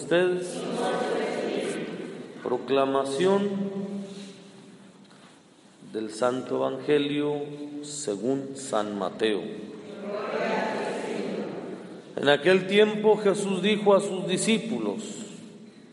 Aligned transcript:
ustedes. 0.00 0.58
Proclamación 2.42 3.50
del 5.92 6.10
Santo 6.10 6.56
Evangelio 6.56 7.34
según 7.82 8.56
San 8.56 8.98
Mateo. 8.98 9.42
En 12.16 12.28
aquel 12.28 12.66
tiempo 12.66 13.18
Jesús 13.18 13.62
dijo 13.62 13.94
a 13.94 14.00
sus 14.00 14.26
discípulos, 14.26 15.02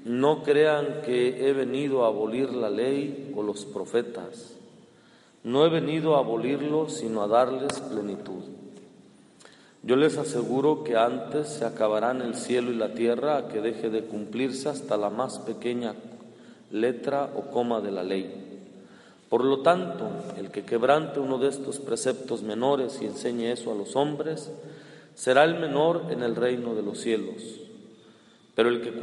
no 0.06 0.44
crean 0.44 1.02
que 1.06 1.50
he 1.50 1.54
venido 1.54 2.06
a 2.06 2.08
abolir 2.08 2.54
la 2.54 2.70
ley 2.70 3.34
o 3.36 3.44
los 3.44 3.66
profetas. 3.66 4.58
No 5.44 5.66
he 5.66 5.70
venido 5.70 6.16
a 6.16 6.20
abolirlos, 6.20 6.94
sino 6.94 7.22
a 7.24 7.28
darles 7.28 7.80
plenitud. 7.82 8.57
Yo 9.84 9.96
les 9.96 10.18
aseguro 10.18 10.84
que 10.84 10.98
antes 10.98 11.48
se 11.48 11.66
acabarán 11.66 12.22
el 12.22 12.36
cielo 12.36 12.72
y 12.72 12.76
la 12.76 12.94
tierra 12.94 13.38
a 13.38 13.48
que 13.48 13.62
deje 13.62 13.90
de 13.90 14.04
cumplirse 14.04 14.70
hasta 14.70 14.98
la 14.98 15.10
más 15.10 15.40
pequeña 15.40 15.94
letra 16.72 17.30
o 17.36 17.52
coma 17.52 17.80
de 17.82 17.92
la 17.92 18.04
ley. 18.04 18.48
Por 19.30 19.44
lo 19.44 19.60
tanto, 19.62 20.10
el 20.38 20.52
que 20.52 20.64
quebrante 20.64 21.20
uno 21.20 21.38
de 21.38 21.50
estos 21.50 21.80
preceptos 21.80 22.44
menores 22.44 23.00
y 23.02 23.06
enseñe 23.06 23.52
eso 23.52 23.72
a 23.72 23.76
los 23.76 23.96
hombres, 23.96 24.52
será 25.16 25.44
el 25.44 25.60
menor 25.60 26.06
en 26.12 26.24
el 26.24 26.36
reino 26.36 26.76
de 26.76 26.82
los 26.82 27.00
cielos. 27.00 27.42
Pero 28.56 28.70
el 28.70 28.82
que, 28.82 28.94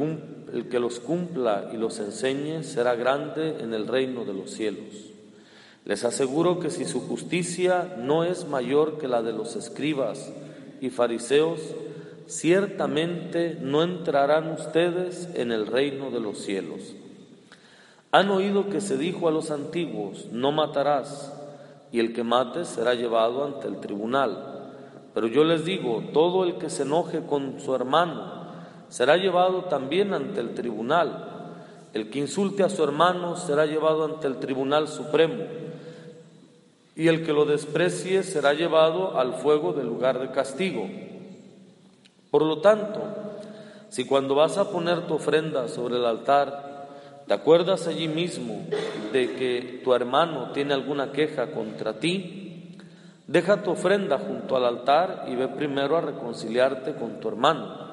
el 0.53 0.67
que 0.67 0.79
los 0.79 0.99
cumpla 0.99 1.69
y 1.73 1.77
los 1.77 1.99
enseñe 1.99 2.63
será 2.63 2.95
grande 2.95 3.57
en 3.59 3.73
el 3.73 3.87
reino 3.87 4.25
de 4.25 4.33
los 4.33 4.51
cielos. 4.51 5.13
Les 5.85 6.03
aseguro 6.03 6.59
que 6.59 6.71
si 6.71 6.85
su 6.85 7.01
justicia 7.01 7.95
no 7.99 8.23
es 8.23 8.47
mayor 8.47 8.97
que 8.97 9.07
la 9.07 9.21
de 9.21 9.31
los 9.31 9.55
escribas 9.55 10.31
y 10.81 10.89
fariseos, 10.89 11.59
ciertamente 12.27 13.57
no 13.61 13.83
entrarán 13.83 14.51
ustedes 14.51 15.29
en 15.35 15.51
el 15.51 15.67
reino 15.67 16.11
de 16.11 16.19
los 16.19 16.39
cielos. 16.39 16.95
Han 18.11 18.29
oído 18.29 18.69
que 18.69 18.81
se 18.81 18.97
dijo 18.97 19.27
a 19.27 19.31
los 19.31 19.51
antiguos, 19.51 20.27
no 20.31 20.51
matarás, 20.51 21.33
y 21.91 21.99
el 21.99 22.13
que 22.13 22.23
mate 22.23 22.65
será 22.65 22.93
llevado 22.93 23.43
ante 23.43 23.67
el 23.67 23.79
tribunal. 23.79 24.71
Pero 25.13 25.27
yo 25.27 25.43
les 25.43 25.65
digo, 25.65 26.03
todo 26.13 26.43
el 26.43 26.57
que 26.57 26.69
se 26.69 26.83
enoje 26.83 27.21
con 27.25 27.59
su 27.59 27.73
hermano 27.75 28.45
será 28.89 29.17
llevado 29.17 29.65
también 29.65 30.13
ante 30.13 30.39
el 30.39 30.53
tribunal. 30.53 31.31
El 31.93 32.09
que 32.09 32.19
insulte 32.19 32.63
a 32.63 32.69
su 32.69 32.83
hermano 32.83 33.37
será 33.37 33.65
llevado 33.65 34.05
ante 34.05 34.27
el 34.27 34.37
tribunal 34.37 34.87
supremo 34.87 35.64
y 36.95 37.09
el 37.09 37.25
que 37.25 37.33
lo 37.33 37.45
desprecie 37.45 38.23
será 38.23 38.53
llevado 38.53 39.19
al 39.19 39.33
fuego 39.33 39.73
del 39.73 39.87
lugar 39.87 40.19
de 40.19 40.31
castigo. 40.31 40.87
Por 42.31 42.43
lo 42.43 42.61
tanto, 42.61 43.01
si 43.89 44.05
cuando 44.05 44.35
vas 44.35 44.57
a 44.57 44.71
poner 44.71 45.07
tu 45.07 45.15
ofrenda 45.15 45.67
sobre 45.67 45.97
el 45.97 46.05
altar, 46.05 46.87
te 47.27 47.33
acuerdas 47.33 47.87
allí 47.87 48.07
mismo 48.07 48.61
de 49.11 49.33
que 49.33 49.81
tu 49.83 49.93
hermano 49.93 50.51
tiene 50.51 50.73
alguna 50.73 51.11
queja 51.11 51.51
contra 51.51 51.99
ti, 51.99 52.77
deja 53.27 53.63
tu 53.63 53.71
ofrenda 53.71 54.17
junto 54.17 54.55
al 54.55 54.65
altar 54.65 55.25
y 55.27 55.35
ve 55.35 55.47
primero 55.47 55.97
a 55.97 56.01
reconciliarte 56.01 56.95
con 56.95 57.19
tu 57.19 57.27
hermano. 57.27 57.85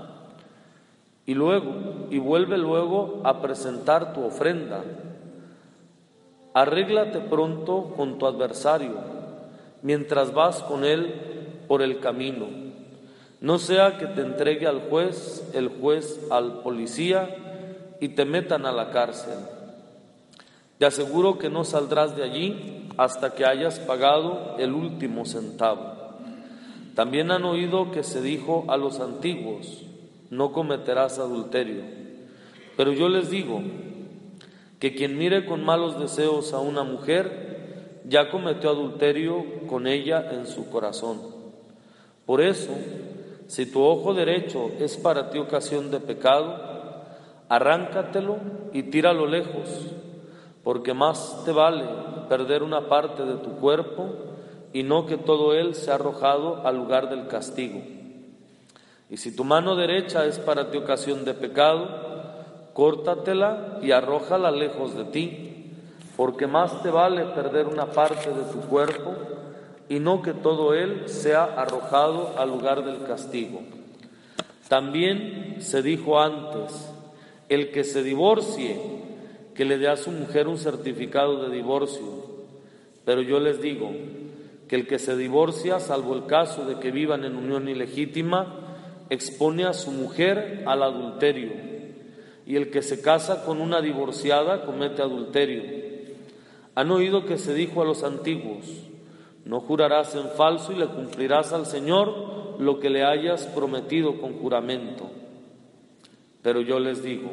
Y 1.25 1.35
luego, 1.35 2.09
y 2.11 2.19
vuelve 2.19 2.59
luego 2.59 3.21
a 3.25 3.41
presentar 3.41 4.13
tu 4.13 4.25
ofrenda 4.25 4.83
Arréglate 6.55 7.21
pronto 7.21 7.95
con 7.97 8.19
tu 8.19 8.27
adversario 8.27 8.95
mientras 9.83 10.33
vas 10.33 10.63
con 10.63 10.85
él 10.85 11.15
por 11.67 11.83
el 11.83 11.99
camino. 11.99 12.47
No 13.41 13.59
sea 13.59 13.99
que 13.99 14.07
te 14.07 14.21
entregue 14.21 14.67
al 14.67 14.89
juez, 14.89 15.51
el 15.55 15.69
juez 15.69 16.21
al 16.31 16.61
policía 16.63 17.29
y 18.01 18.11
te 18.11 18.25
metan 18.25 18.67
a 18.67 18.73
la 18.73 18.91
cárcel. 18.91 19.39
Te 20.79 20.87
aseguro 20.87 21.39
que 21.39 21.51
no 21.51 21.65
saldrás 21.65 22.17
de 22.17 22.25
allí 22.25 22.89
hasta 22.97 23.35
que 23.35 23.45
hayas 23.45 23.79
pagado 23.81 24.57
el 24.59 24.73
último 24.73 25.25
centavo. 25.25 25.93
También 26.95 27.31
han 27.31 27.45
oído 27.45 27.91
que 27.91 28.03
se 28.03 28.21
dijo 28.21 28.67
a 28.69 28.77
los 28.77 29.01
antiguos, 29.01 29.85
no 30.31 30.53
cometerás 30.53 31.19
adulterio. 31.19 31.83
Pero 32.77 32.93
yo 32.93 33.09
les 33.09 33.31
digo, 33.31 33.63
que 34.83 34.97
quien 34.97 35.17
mire 35.17 35.47
con 35.47 35.65
malos 35.65 35.97
deseos 36.01 36.53
a 36.53 36.59
una 36.59 36.83
mujer 36.83 38.01
ya 38.05 38.33
cometió 38.33 38.71
adulterio 38.71 39.45
con 39.69 39.87
ella 39.87 40.33
en 40.33 40.45
su 40.45 40.69
corazón. 40.71 41.21
Por 42.27 42.41
eso, 42.41 42.73
si 43.47 43.71
tu 43.71 43.81
ojo 43.81 44.13
derecho 44.13 44.73
es 44.81 44.97
para 44.97 45.31
ti 45.31 45.39
ocasión 45.39 45.93
de 45.93 46.01
pecado, 46.01 46.57
arráncatelo 47.49 48.39
y 48.73 48.83
tíralo 48.83 49.29
lejos, 49.29 49.69
porque 50.65 50.95
más 50.95 51.45
te 51.45 51.53
vale 51.53 51.85
perder 52.29 52.65
una 52.65 52.89
parte 52.89 53.25
de 53.25 53.35
tu 53.35 53.51
cuerpo 53.61 54.09
y 54.73 54.83
no 54.83 55.07
que 55.07 55.17
todo 55.17 55.55
él 55.55 55.77
sea 55.77 55.95
arrojado 55.95 56.67
al 56.67 56.77
lugar 56.77 57.09
del 57.09 57.29
castigo. 57.29 57.81
Y 59.09 59.17
si 59.17 59.37
tu 59.37 59.45
mano 59.45 59.77
derecha 59.77 60.27
es 60.27 60.41
para 60.41 60.73
ti 60.73 60.79
ocasión 60.79 61.25
de 61.25 61.35
pecado, 61.35 62.12
córtatela 62.73 63.79
y 63.83 63.93
arrójala 63.93 64.51
lejos 64.51 64.97
de 64.97 65.05
ti, 65.05 65.71
porque 66.17 66.47
más 66.47 66.83
te 66.83 66.91
vale 66.91 67.25
perder 67.27 67.67
una 67.67 67.87
parte 67.87 68.31
de 68.31 68.43
tu 68.53 68.61
cuerpo 68.69 69.15
y 69.89 69.99
no 69.99 70.23
que 70.23 70.33
todo 70.33 70.75
él 70.75 71.09
sea 71.09 71.45
arrojado 71.45 72.35
al 72.39 72.51
lugar 72.51 72.85
del 72.85 73.03
castigo. 73.05 73.61
También 74.69 75.57
se 75.61 75.83
dijo 75.83 76.21
antes, 76.21 76.91
el 77.49 77.71
que 77.71 77.85
se 77.85 78.03
divorcie, 78.03 78.81
que 79.55 79.67
le 79.67 79.77
dé 79.77 79.89
a 79.89 79.97
su 79.97 80.11
mujer 80.11 80.49
un 80.49 80.57
certificado 80.57 81.45
de 81.45 81.55
divorcio. 81.55 82.07
Pero 83.05 83.21
yo 83.21 83.39
les 83.39 83.61
digo 83.61 83.91
que 84.69 84.77
el 84.77 84.87
que 84.87 84.99
se 84.99 85.15
divorcia, 85.17 85.79
salvo 85.79 86.15
el 86.15 86.25
caso 86.25 86.65
de 86.65 86.79
que 86.79 86.91
vivan 86.91 87.25
en 87.25 87.37
unión 87.37 87.69
ilegítima, 87.69 88.61
expone 89.11 89.67
a 89.67 89.75
su 89.75 89.91
mujer 89.91 90.63
al 90.67 90.83
adulterio 90.83 91.72
y 92.47 92.57
el 92.57 92.71
que 92.71 92.83
se 92.83 93.01
casa 93.01 93.45
con 93.45 93.61
una 93.61 93.81
divorciada 93.81 94.65
comete 94.65 95.03
adulterio. 95.03 95.63
Han 96.75 96.91
oído 96.91 97.25
que 97.25 97.39
se 97.39 97.55
dijo 97.55 97.83
a 97.83 97.85
los 97.85 98.03
antiguos, 98.03 98.67
no 99.45 99.61
jurarás 99.61 100.15
en 100.15 100.29
falso 100.31 100.73
y 100.73 100.77
le 100.77 100.87
cumplirás 100.87 101.53
al 101.53 101.67
Señor 101.67 102.59
lo 102.59 102.81
que 102.81 102.91
le 102.91 103.05
hayas 103.05 103.47
prometido 103.47 104.21
con 104.21 104.35
juramento. 104.35 105.11
Pero 106.43 106.61
yo 106.61 106.81
les 106.81 107.03
digo, 107.03 107.31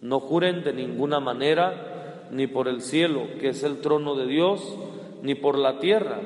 no 0.00 0.20
juren 0.20 0.64
de 0.64 0.72
ninguna 0.72 1.20
manera, 1.20 2.28
ni 2.30 2.46
por 2.46 2.68
el 2.68 2.82
cielo, 2.82 3.26
que 3.40 3.50
es 3.50 3.62
el 3.62 3.80
trono 3.80 4.14
de 4.14 4.26
Dios, 4.26 4.60
ni 5.22 5.34
por 5.34 5.58
la 5.58 5.78
tierra, 5.78 6.20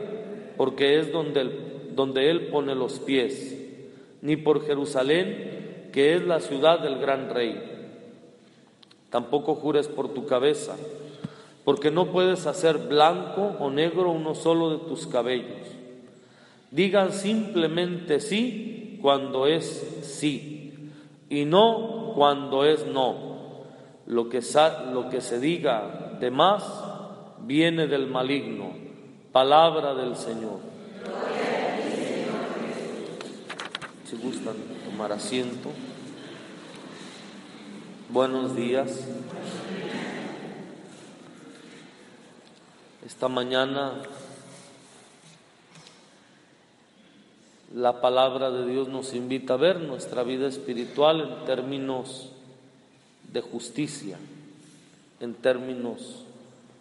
porque 0.56 0.98
es 0.98 1.12
donde, 1.12 2.30
Él 2.30 2.48
pone 2.50 2.74
los 2.74 2.98
pies, 3.00 3.58
ni 4.20 4.36
por 4.36 4.64
Jerusalén, 4.66 5.90
que 5.92 6.14
es 6.14 6.22
la 6.22 6.40
ciudad 6.40 6.80
del 6.80 6.98
gran 6.98 7.30
rey 7.30 7.71
Tampoco 9.12 9.56
jures 9.56 9.88
por 9.88 10.08
tu 10.08 10.24
cabeza, 10.24 10.74
porque 11.66 11.90
no 11.90 12.06
puedes 12.06 12.46
hacer 12.46 12.78
blanco 12.78 13.54
o 13.60 13.70
negro 13.70 14.10
uno 14.10 14.34
solo 14.34 14.70
de 14.70 14.78
tus 14.88 15.06
cabellos. 15.06 15.68
Digan 16.70 17.12
simplemente 17.12 18.20
sí 18.20 18.98
cuando 19.02 19.46
es 19.46 19.66
sí 20.00 20.90
y 21.28 21.44
no 21.44 22.14
cuando 22.16 22.64
es 22.64 22.86
no. 22.86 23.32
Lo 24.06 24.30
que, 24.30 24.40
lo 24.94 25.10
que 25.10 25.20
se 25.20 25.38
diga 25.38 26.16
de 26.18 26.30
más 26.30 26.64
viene 27.40 27.88
del 27.88 28.06
maligno. 28.06 28.72
Palabra 29.30 29.92
del 29.92 30.16
Señor. 30.16 30.58
Si 34.06 34.16
gustan 34.16 34.54
tomar 34.90 35.12
asiento. 35.12 35.68
Buenos 38.12 38.54
días. 38.54 39.06
Esta 43.06 43.28
mañana 43.28 44.02
la 47.74 48.02
palabra 48.02 48.50
de 48.50 48.70
Dios 48.70 48.88
nos 48.88 49.14
invita 49.14 49.54
a 49.54 49.56
ver 49.56 49.80
nuestra 49.80 50.24
vida 50.24 50.46
espiritual 50.46 51.22
en 51.22 51.46
términos 51.46 52.30
de 53.32 53.40
justicia, 53.40 54.18
en 55.18 55.32
términos 55.32 56.26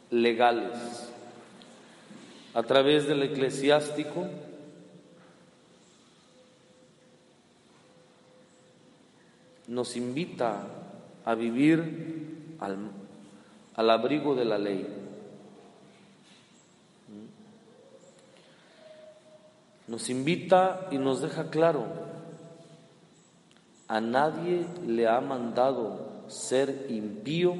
legales. 0.09 1.13
A 2.53 2.63
través 2.63 3.07
del 3.07 3.23
eclesiástico 3.23 4.27
nos 9.69 9.95
invita 9.95 10.80
a 11.25 11.35
vivir 11.35 12.55
al, 12.59 13.89
abrigo 13.89 14.35
de 14.35 14.45
la 14.45 14.57
ley. 14.57 14.87
Nos 19.87 20.09
invita 20.09 20.87
y 20.91 20.97
nos 20.97 21.21
deja 21.21 21.49
claro, 21.49 21.85
a 23.87 23.99
nadie 23.99 24.65
le 24.87 25.07
ha 25.07 25.19
mandado 25.19 26.23
ser 26.27 26.85
impío 26.89 27.55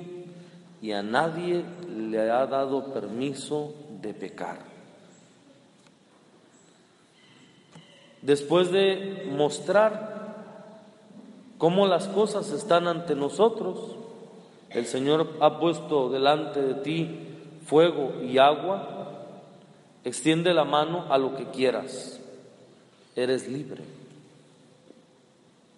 y 0.81 0.94
a 0.94 1.04
nadie 1.04 1.66
le 1.90 2.31
ha 2.31 2.46
dado 2.48 2.94
permiso 2.94 3.75
de 4.02 4.14
pecar. 4.14 4.60
Después 8.22 8.72
de 8.72 9.30
mostrar 9.36 10.20
cómo 11.62 11.86
las 11.86 12.08
cosas 12.08 12.52
están 12.52 12.88
ante 12.88 13.13
nosotros, 13.13 13.78
el 14.72 14.88
Señor 14.88 15.38
ha 15.42 15.60
puesto 15.60 16.10
delante 16.10 16.60
de 16.60 16.74
ti 16.74 17.19
fuego 17.68 18.13
y 18.24 18.40
agua, 18.40 19.12
extiende 20.04 20.56
la 20.56 20.63
mano 20.63 21.06
a 21.12 21.19
lo 21.19 21.36
que 21.36 21.52
quieras, 21.52 22.19
eres 23.16 23.48
libre. 23.48 23.84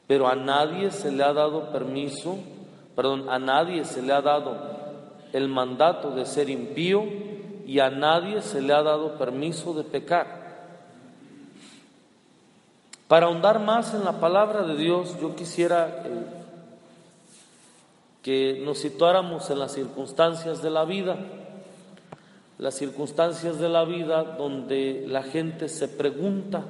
Pero 0.07 0.29
a 0.29 0.37
nadie 0.37 0.89
se 0.89 1.11
le 1.11 1.21
ha 1.21 1.33
dado 1.33 1.73
permiso, 1.73 2.37
perdón, 2.95 3.27
a 3.27 3.37
nadie 3.37 3.83
se 3.83 4.01
le 4.01 4.13
ha 4.13 4.21
dado 4.21 4.55
el 5.33 5.49
mandato 5.49 6.11
de 6.11 6.25
ser 6.25 6.49
impío 6.49 7.03
y 7.67 7.79
a 7.79 7.89
nadie 7.89 8.41
se 8.41 8.61
le 8.61 8.71
ha 8.71 8.83
dado 8.83 9.17
permiso 9.17 9.73
de 9.73 9.83
pecar. 9.83 10.42
Para 13.13 13.27
ahondar 13.27 13.59
más 13.59 13.93
en 13.93 14.05
la 14.05 14.19
palabra 14.19 14.63
de 14.63 14.75
Dios, 14.75 15.15
yo 15.21 15.35
quisiera 15.35 16.01
eh, 16.03 16.25
que 18.23 18.59
nos 18.65 18.79
situáramos 18.79 19.51
en 19.51 19.59
las 19.59 19.73
circunstancias 19.73 20.63
de 20.63 20.71
la 20.71 20.83
vida, 20.83 21.17
las 22.57 22.73
circunstancias 22.73 23.59
de 23.59 23.69
la 23.69 23.85
vida 23.85 24.23
donde 24.23 25.05
la 25.07 25.21
gente 25.21 25.69
se 25.69 25.89
pregunta, 25.89 26.65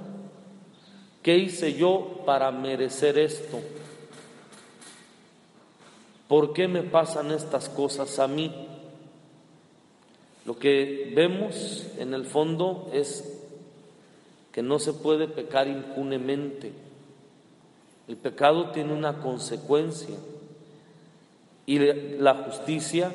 ¿Qué 1.22 1.38
hice 1.38 1.75
yo 1.75 2.24
para 2.25 2.51
merecer 2.51 3.18
esto? 3.18 3.62
¿Por 6.28 6.51
qué 6.51 6.68
me 6.68 6.84
pasan 6.84 7.31
estas 7.31 7.69
cosas 7.69 8.19
a 8.19 8.28
mí? 8.28 8.54
Lo 10.45 10.60
que 10.60 11.13
vemos 11.16 11.88
en 11.98 12.13
el 12.13 12.25
fondo 12.25 12.90
es 12.92 13.32
que 14.53 14.61
no 14.61 14.79
se 14.79 14.94
puede 14.94 15.27
pecar 15.27 15.67
impunemente. 15.67 16.71
El 18.07 18.15
pecado 18.17 18.69
tiene 18.69 18.94
una 18.94 19.19
consecuencia 19.19 20.15
y 21.65 21.79
la 21.79 22.35
justicia 22.35 23.13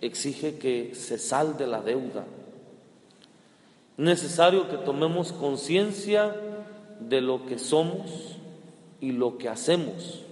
exige 0.00 0.58
que 0.58 0.94
se 0.94 1.18
salde 1.18 1.66
la 1.66 1.82
deuda. 1.82 2.24
Es 3.98 4.04
necesario 4.04 4.70
que 4.70 4.76
tomemos 4.76 5.32
conciencia 5.32 6.36
de 7.00 7.20
lo 7.20 7.46
que 7.46 7.58
somos 7.58 8.36
y 9.00 9.12
lo 9.12 9.38
que 9.38 9.48
hacemos. 9.48 10.22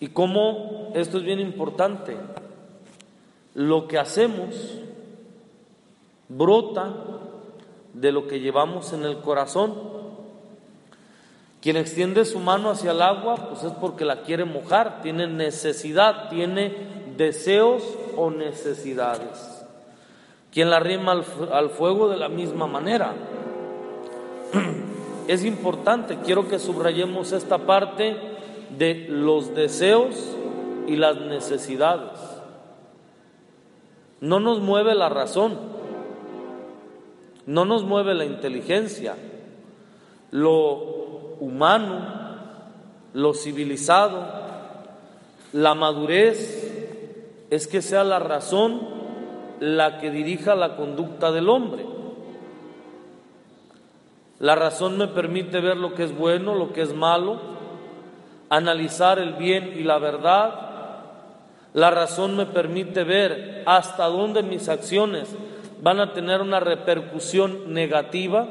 Y 0.00 0.08
cómo, 0.08 0.90
esto 0.94 1.18
es 1.18 1.24
bien 1.24 1.40
importante, 1.40 2.16
lo 3.54 3.86
que 3.86 3.98
hacemos 3.98 4.54
brota 6.28 6.94
de 7.94 8.12
lo 8.12 8.26
que 8.26 8.40
llevamos 8.40 8.92
en 8.92 9.04
el 9.04 9.18
corazón. 9.18 9.74
Quien 11.60 11.76
extiende 11.76 12.24
su 12.24 12.38
mano 12.38 12.70
hacia 12.70 12.92
el 12.92 13.02
agua, 13.02 13.48
pues 13.48 13.64
es 13.64 13.72
porque 13.72 14.04
la 14.04 14.22
quiere 14.22 14.44
mojar, 14.44 15.02
tiene 15.02 15.26
necesidad, 15.26 16.28
tiene 16.28 16.74
deseos 17.16 17.82
o 18.16 18.30
necesidades. 18.30 19.64
Quien 20.52 20.70
la 20.70 20.80
rima 20.80 21.12
al, 21.12 21.24
al 21.52 21.70
fuego 21.70 22.08
de 22.08 22.16
la 22.16 22.28
misma 22.28 22.66
manera. 22.66 23.12
es 25.28 25.44
importante, 25.44 26.18
quiero 26.24 26.48
que 26.48 26.58
subrayemos 26.58 27.32
esta 27.32 27.58
parte 27.58 28.16
de 28.78 29.06
los 29.08 29.54
deseos 29.54 30.14
y 30.86 30.96
las 30.96 31.20
necesidades. 31.20 32.18
No 34.20 34.40
nos 34.40 34.60
mueve 34.60 34.94
la 34.94 35.08
razón, 35.08 35.58
no 37.48 37.64
nos 37.64 37.82
mueve 37.82 38.12
la 38.12 38.26
inteligencia, 38.26 39.16
lo 40.32 40.74
humano, 41.40 42.36
lo 43.14 43.32
civilizado, 43.32 44.22
la 45.54 45.74
madurez 45.74 47.46
es 47.48 47.66
que 47.66 47.80
sea 47.80 48.04
la 48.04 48.18
razón 48.18 48.86
la 49.60 49.98
que 49.98 50.10
dirija 50.10 50.54
la 50.54 50.76
conducta 50.76 51.32
del 51.32 51.48
hombre. 51.48 51.86
La 54.40 54.54
razón 54.54 54.98
me 54.98 55.08
permite 55.08 55.62
ver 55.62 55.78
lo 55.78 55.94
que 55.94 56.04
es 56.04 56.14
bueno, 56.14 56.54
lo 56.54 56.74
que 56.74 56.82
es 56.82 56.94
malo, 56.94 57.40
analizar 58.50 59.18
el 59.18 59.32
bien 59.32 59.72
y 59.74 59.84
la 59.84 59.98
verdad. 59.98 60.52
La 61.72 61.90
razón 61.90 62.36
me 62.36 62.44
permite 62.44 63.04
ver 63.04 63.62
hasta 63.64 64.04
dónde 64.04 64.42
mis 64.42 64.68
acciones 64.68 65.34
van 65.82 66.00
a 66.00 66.12
tener 66.12 66.40
una 66.40 66.60
repercusión 66.60 67.72
negativa, 67.72 68.48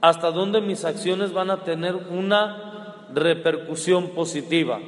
hasta 0.00 0.30
dónde 0.30 0.60
mis 0.60 0.84
acciones 0.84 1.32
van 1.32 1.50
a 1.50 1.64
tener 1.64 1.96
una 1.96 3.04
repercusión 3.12 4.10
positiva. 4.10 4.78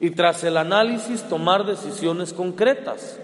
Y 0.00 0.10
tras 0.10 0.44
el 0.44 0.56
análisis 0.56 1.22
tomar 1.28 1.64
decisiones 1.64 2.32
concretas. 2.32 3.20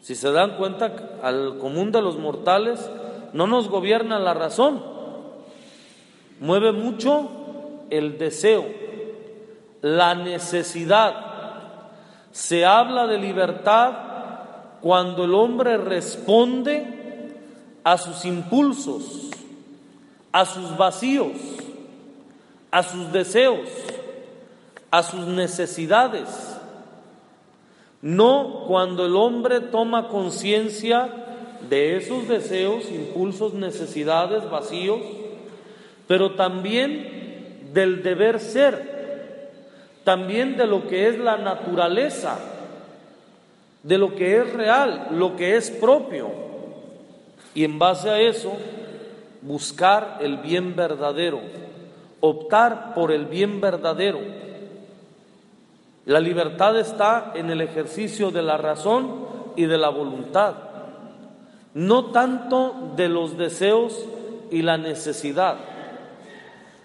Si 0.00 0.14
se 0.14 0.32
dan 0.32 0.56
cuenta, 0.56 1.18
al 1.22 1.58
común 1.58 1.92
de 1.92 2.00
los 2.00 2.18
mortales 2.18 2.90
no 3.34 3.46
nos 3.46 3.68
gobierna 3.68 4.18
la 4.18 4.32
razón, 4.34 4.82
mueve 6.40 6.72
mucho 6.72 7.30
el 7.90 8.16
deseo, 8.16 8.64
la 9.82 10.14
necesidad. 10.14 11.26
Se 12.30 12.64
habla 12.64 13.06
de 13.06 13.18
libertad 13.18 14.07
cuando 14.80 15.24
el 15.24 15.34
hombre 15.34 15.76
responde 15.76 16.86
a 17.84 17.98
sus 17.98 18.24
impulsos, 18.24 19.30
a 20.32 20.44
sus 20.44 20.76
vacíos, 20.76 21.32
a 22.70 22.82
sus 22.82 23.12
deseos, 23.12 23.68
a 24.90 25.02
sus 25.02 25.26
necesidades. 25.26 26.28
No 28.00 28.64
cuando 28.68 29.06
el 29.06 29.16
hombre 29.16 29.60
toma 29.60 30.08
conciencia 30.08 31.08
de 31.68 31.96
esos 31.96 32.28
deseos, 32.28 32.88
impulsos, 32.90 33.54
necesidades, 33.54 34.48
vacíos, 34.48 35.00
pero 36.06 36.34
también 36.34 37.70
del 37.72 38.02
deber 38.02 38.38
ser, 38.38 39.50
también 40.04 40.56
de 40.56 40.66
lo 40.66 40.86
que 40.86 41.08
es 41.08 41.18
la 41.18 41.36
naturaleza, 41.36 42.38
de 43.82 43.98
lo 43.98 44.14
que 44.14 44.38
es 44.38 44.52
real, 44.52 45.08
lo 45.12 45.36
que 45.36 45.56
es 45.56 45.70
propio. 45.70 46.30
Y 47.54 47.64
en 47.64 47.78
base 47.78 48.10
a 48.10 48.20
eso, 48.20 48.56
buscar 49.42 50.18
el 50.20 50.38
bien 50.38 50.76
verdadero, 50.76 51.40
optar 52.20 52.94
por 52.94 53.12
el 53.12 53.26
bien 53.26 53.60
verdadero. 53.60 54.20
La 56.04 56.20
libertad 56.20 56.78
está 56.78 57.32
en 57.34 57.50
el 57.50 57.60
ejercicio 57.60 58.30
de 58.30 58.42
la 58.42 58.56
razón 58.56 59.26
y 59.56 59.66
de 59.66 59.78
la 59.78 59.88
voluntad 59.88 60.68
no 61.78 62.06
tanto 62.06 62.92
de 62.96 63.08
los 63.08 63.38
deseos 63.38 64.04
y 64.50 64.62
la 64.62 64.78
necesidad. 64.78 65.58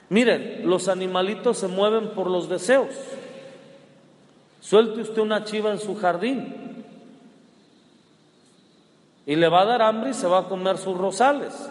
Miren, 0.09 0.61
los 0.65 0.87
animalitos 0.87 1.57
se 1.57 1.67
mueven 1.67 2.09
por 2.09 2.29
los 2.29 2.47
deseos. 2.47 2.89
Suelte 4.59 5.01
usted 5.01 5.21
una 5.21 5.45
chiva 5.45 5.71
en 5.71 5.79
su 5.79 5.95
jardín 5.95 6.62
y 9.25 9.35
le 9.35 9.47
va 9.49 9.61
a 9.61 9.65
dar 9.65 9.81
hambre 9.81 10.11
y 10.11 10.13
se 10.13 10.27
va 10.27 10.39
a 10.39 10.43
comer 10.43 10.77
sus 10.77 10.97
rosales. 10.97 11.69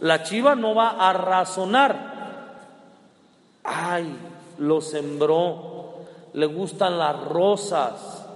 La 0.00 0.22
chiva 0.22 0.54
no 0.54 0.74
va 0.74 0.90
a 0.90 1.12
razonar. 1.12 2.12
Ay, 3.64 4.16
lo 4.58 4.80
sembró, 4.80 5.94
le 6.32 6.46
gustan 6.46 6.98
las 6.98 7.18
rosas, 7.24 8.26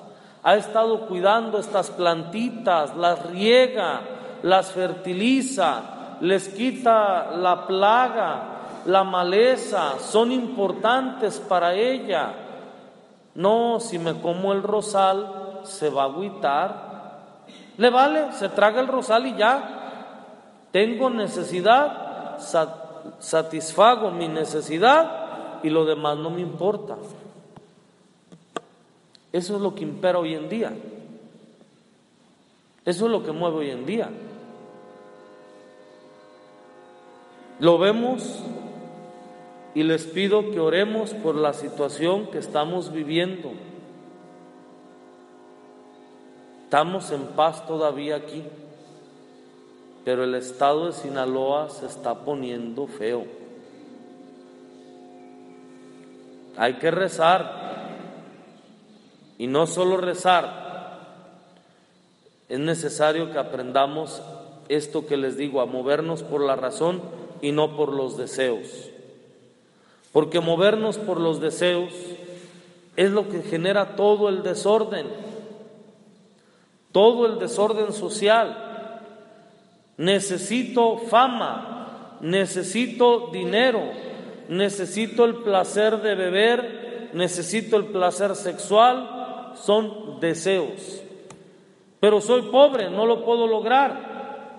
ha 0.43 0.55
estado 0.55 1.09
cuidando 1.09 1.59
estas 1.59 1.91
plantitas, 1.91 2.97
las 2.97 3.27
riega, 3.27 4.01
las 4.43 4.71
fertiliza, 4.71 6.19
les 6.21 6.49
quita 6.49 7.33
la 7.33 7.67
plaga, 7.67 8.43
la 8.87 9.03
maleza, 9.03 9.99
son 9.99 10.31
importantes 10.31 11.41
para 11.41 11.75
ella. 11.75 12.33
No, 13.35 13.81
si 13.81 13.99
me 13.99 14.21
como 14.21 14.53
el 14.53 14.63
rosal, 14.63 15.63
se 15.65 15.91
va 15.91 16.03
a 16.03 16.07
agüitar. 16.07 16.86
Le 17.79 17.91
vale, 17.91 18.33
se 18.33 18.49
traga 18.49 18.81
el 18.81 18.89
rosal 18.89 19.27
y 19.27 19.37
ya. 19.37 20.69
Tengo 20.71 21.11
necesidad, 21.11 22.39
satisfago 23.19 24.11
mi 24.11 24.29
necesidad 24.29 25.61
y 25.63 25.71
lo 25.71 25.85
demás 25.85 26.17
no 26.19 26.31
me 26.31 26.41
importa. 26.41 26.97
Eso 29.33 29.57
es 29.57 29.63
lo 29.63 29.75
que 29.75 29.83
impera 29.83 30.19
hoy 30.19 30.35
en 30.35 30.49
día. 30.49 30.73
Eso 32.85 33.07
es 33.07 33.11
lo 33.11 33.23
que 33.23 33.33
mueve 33.33 33.57
hoy 33.59 33.71
en 33.71 33.85
día. 33.85 34.09
Lo 37.59 37.79
vemos 37.79 38.41
y 39.75 39.83
les 39.83 40.05
pido 40.05 40.51
que 40.51 40.61
oremos 40.61 41.15
por 41.15 41.35
la 41.35 41.53
situación 41.53 42.27
que 42.29 42.39
estamos 42.39 42.93
viviendo. 42.93 43.53
Estamos 46.67 47.13
en 47.13 47.23
paz 47.37 47.65
todavía 47.65 48.17
aquí, 48.17 48.43
pero 50.05 50.25
el 50.25 50.35
estado 50.35 50.87
de 50.87 50.95
Sinaloa 50.95 51.71
se 51.71 51.87
está 51.87 52.25
poniendo 52.25 52.89
feo. 52.89 53.25
Hay 56.57 56.75
que 56.75 56.91
rezar 56.91 57.95
y 59.39 59.47
no 59.47 59.69
solo 59.69 59.97
rezar, 59.99 60.99
es 62.49 62.59
necesario 62.59 63.31
que 63.31 63.39
aprendamos 63.39 64.21
esto 64.69 65.07
que 65.07 65.17
les 65.17 65.37
digo, 65.37 65.61
a 65.61 65.67
movernos 65.67 66.25
por 66.25 66.41
la 66.41 66.57
razón 66.57 67.01
y 67.43 67.53
no 67.53 67.77
por 67.77 67.93
los 67.93 68.17
deseos. 68.17 68.91
Porque 70.13 70.41
movernos 70.41 70.99
por 70.99 71.21
los 71.21 71.41
deseos 71.41 71.93
es 72.97 73.13
lo 73.13 73.29
que 73.29 73.43
genera 73.43 73.95
todo 73.95 74.29
el 74.29 74.43
desorden, 74.43 75.07
todo 76.97 77.27
el 77.27 77.39
desorden 77.39 77.93
social. 77.93 78.57
Necesito 79.99 80.97
fama, 80.97 82.17
necesito 82.23 83.29
dinero, 83.31 83.83
necesito 84.49 85.27
el 85.27 85.43
placer 85.43 86.01
de 86.01 86.15
beber, 86.15 87.11
necesito 87.13 87.77
el 87.77 87.85
placer 87.89 88.35
sexual, 88.35 89.53
son 89.57 90.21
deseos. 90.21 91.03
Pero 92.01 92.23
soy 92.23 92.51
pobre, 92.51 92.89
no 92.89 93.05
lo 93.05 93.27
puedo 93.27 93.47
lograr. 93.47 94.57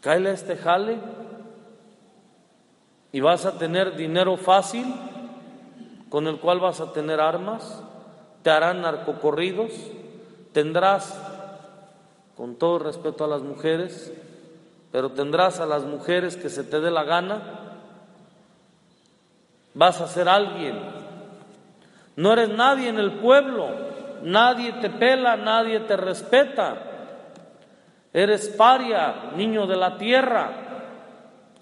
Cáele 0.00 0.30
a 0.30 0.32
este 0.32 0.56
jale 0.56 0.98
y 3.12 3.20
vas 3.20 3.46
a 3.46 3.56
tener 3.56 3.94
dinero 3.94 4.36
fácil 4.36 4.92
con 6.08 6.26
el 6.26 6.40
cual 6.40 6.58
vas 6.58 6.80
a 6.80 6.92
tener 6.92 7.20
armas, 7.20 7.84
te 8.48 8.52
harán 8.52 8.80
narcocorridos, 8.80 9.72
tendrás, 10.54 11.20
con 12.34 12.56
todo 12.56 12.78
respeto 12.78 13.24
a 13.24 13.28
las 13.28 13.42
mujeres, 13.42 14.10
pero 14.90 15.10
tendrás 15.10 15.60
a 15.60 15.66
las 15.66 15.84
mujeres 15.84 16.34
que 16.38 16.48
se 16.48 16.64
te 16.64 16.80
dé 16.80 16.90
la 16.90 17.04
gana, 17.04 17.42
vas 19.74 20.00
a 20.00 20.08
ser 20.08 20.30
alguien, 20.30 20.80
no 22.16 22.32
eres 22.32 22.48
nadie 22.48 22.88
en 22.88 22.98
el 22.98 23.18
pueblo, 23.18 23.68
nadie 24.22 24.72
te 24.80 24.88
pela, 24.88 25.36
nadie 25.36 25.80
te 25.80 25.98
respeta. 25.98 26.78
Eres 28.14 28.48
paria, 28.48 29.32
niño 29.36 29.66
de 29.66 29.76
la 29.76 29.98
tierra. 29.98 30.52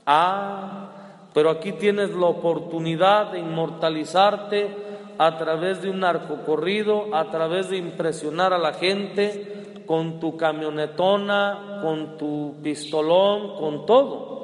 Ah, 0.07 0.91
pero 1.35 1.51
aquí 1.51 1.73
tienes 1.73 2.11
la 2.11 2.27
oportunidad 2.27 3.33
de 3.33 3.41
inmortalizarte 3.41 4.86
a 5.19 5.39
través 5.39 5.83
de 5.83 5.91
un 5.91 6.01
narcocorrido, 6.01 7.15
a 7.15 7.31
través 7.31 7.71
de 7.71 7.77
impresionar 7.77 8.53
a 8.53 8.59
la 8.59 8.75
gente 8.75 9.83
con 9.87 10.21
tu 10.21 10.37
camionetona, 10.37 11.81
con 11.83 12.19
tu 12.19 12.57
pistolón, 12.63 13.57
con 13.57 13.87
todo. 13.87 14.37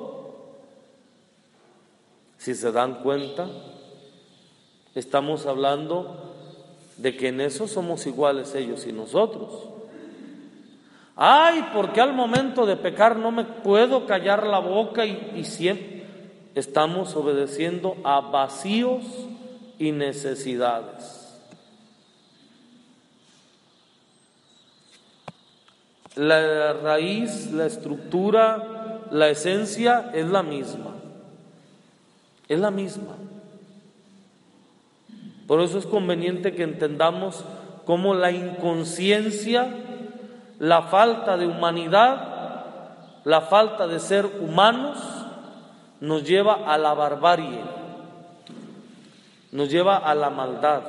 Si 2.38 2.54
se 2.54 2.72
dan 2.72 3.02
cuenta, 3.02 3.48
estamos 4.94 5.46
hablando 5.46 6.32
de 6.96 7.16
que 7.16 7.28
en 7.28 7.40
eso 7.40 7.66
somos 7.68 8.06
iguales 8.06 8.54
ellos 8.54 8.86
y 8.86 8.92
nosotros. 8.92 9.68
Ay, 11.16 11.68
porque 11.74 12.00
al 12.00 12.14
momento 12.14 12.64
de 12.64 12.76
pecar 12.76 13.16
no 13.16 13.30
me 13.30 13.44
puedo 13.44 14.06
callar 14.06 14.46
la 14.46 14.58
boca 14.58 15.04
y, 15.04 15.44
siempre 15.44 16.02
estamos 16.54 17.14
obedeciendo 17.16 17.96
a 18.04 18.20
vacíos 18.20 19.04
y 19.82 19.90
necesidades. 19.90 21.40
La 26.14 26.72
raíz, 26.74 27.50
la 27.50 27.66
estructura, 27.66 29.08
la 29.10 29.28
esencia 29.28 30.12
es 30.14 30.28
la 30.28 30.44
misma. 30.44 30.94
Es 32.48 32.60
la 32.60 32.70
misma. 32.70 33.16
Por 35.48 35.60
eso 35.62 35.78
es 35.78 35.86
conveniente 35.86 36.54
que 36.54 36.62
entendamos 36.62 37.44
cómo 37.84 38.14
la 38.14 38.30
inconsciencia 38.30 39.68
la 40.60 40.82
falta 40.82 41.36
de 41.36 41.48
humanidad, 41.48 42.64
la 43.24 43.40
falta 43.40 43.88
de 43.88 43.98
ser 43.98 44.26
humanos, 44.26 44.96
nos 46.00 46.22
lleva 46.22 46.72
a 46.72 46.78
la 46.78 46.94
barbarie, 46.94 47.81
nos 49.52 49.70
lleva 49.70 49.98
a 49.98 50.14
la 50.14 50.30
maldad. 50.30 50.82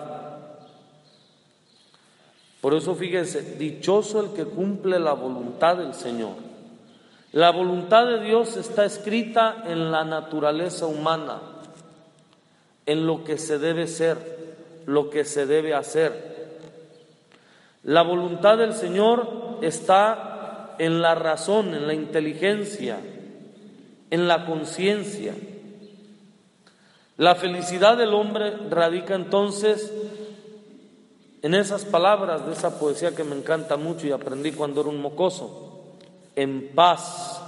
Por 2.61 2.73
eso 2.73 2.95
fíjense, 2.95 3.57
dichoso 3.57 4.21
el 4.21 4.31
que 4.31 4.45
cumple 4.45 4.97
la 4.99 5.13
voluntad 5.13 5.77
del 5.77 5.93
Señor. 5.93 6.31
La 7.33 7.51
voluntad 7.51 8.05
de 8.07 8.21
Dios 8.21 8.55
está 8.57 8.85
escrita 8.85 9.63
en 9.65 9.91
la 9.91 10.05
naturaleza 10.05 10.85
humana, 10.85 11.41
en 12.85 13.05
lo 13.05 13.23
que 13.23 13.37
se 13.37 13.59
debe 13.59 13.87
ser, 13.87 14.17
lo 14.85 15.09
que 15.09 15.25
se 15.25 15.45
debe 15.45 15.73
hacer. 15.73 16.33
La 17.83 18.01
voluntad 18.01 18.57
del 18.57 18.73
Señor 18.73 19.57
está 19.61 20.75
en 20.77 21.01
la 21.01 21.15
razón, 21.15 21.73
en 21.73 21.85
la 21.85 21.93
inteligencia, 21.93 22.97
en 24.09 24.27
la 24.27 24.45
conciencia. 24.45 25.33
La 27.17 27.35
felicidad 27.35 27.95
del 27.95 28.13
hombre 28.13 28.53
radica 28.69 29.13
entonces 29.13 29.93
en 31.43 31.53
esas 31.53 31.85
palabras 31.85 32.45
de 32.47 32.53
esa 32.53 32.79
poesía 32.79 33.15
que 33.15 33.23
me 33.23 33.35
encanta 33.35 33.77
mucho 33.77 34.07
y 34.07 34.11
aprendí 34.11 34.51
cuando 34.51 34.81
era 34.81 34.89
un 34.89 34.99
mocoso. 34.99 35.91
En 36.35 36.69
paz, 36.73 37.39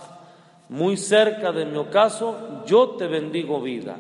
muy 0.70 0.98
cerca 0.98 1.52
de 1.52 1.66
mi 1.66 1.78
ocaso, 1.78 2.64
yo 2.68 2.90
te 2.90 3.08
bendigo 3.08 3.60
vida, 3.60 3.98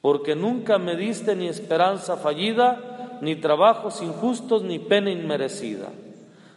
porque 0.00 0.34
nunca 0.34 0.78
me 0.78 0.96
diste 0.96 1.36
ni 1.36 1.46
esperanza 1.46 2.16
fallida, 2.16 3.18
ni 3.20 3.36
trabajos 3.36 4.02
injustos, 4.02 4.62
ni 4.62 4.80
pena 4.80 5.12
inmerecida, 5.12 5.90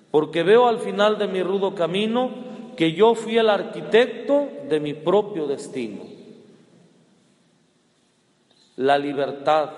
porque 0.09 0.41
veo 0.41 0.67
al 0.67 0.79
final 0.79 1.19
de 1.19 1.27
mi 1.27 1.43
rudo 1.43 1.75
camino 1.75 2.31
que 2.75 2.93
yo 2.93 3.13
fui 3.13 3.37
el 3.37 3.49
arquitecto 3.49 4.47
de 4.67 4.79
mi 4.79 4.95
propio 4.95 5.45
destino. 5.45 6.14
La 8.75 8.97
libertad, 8.97 9.69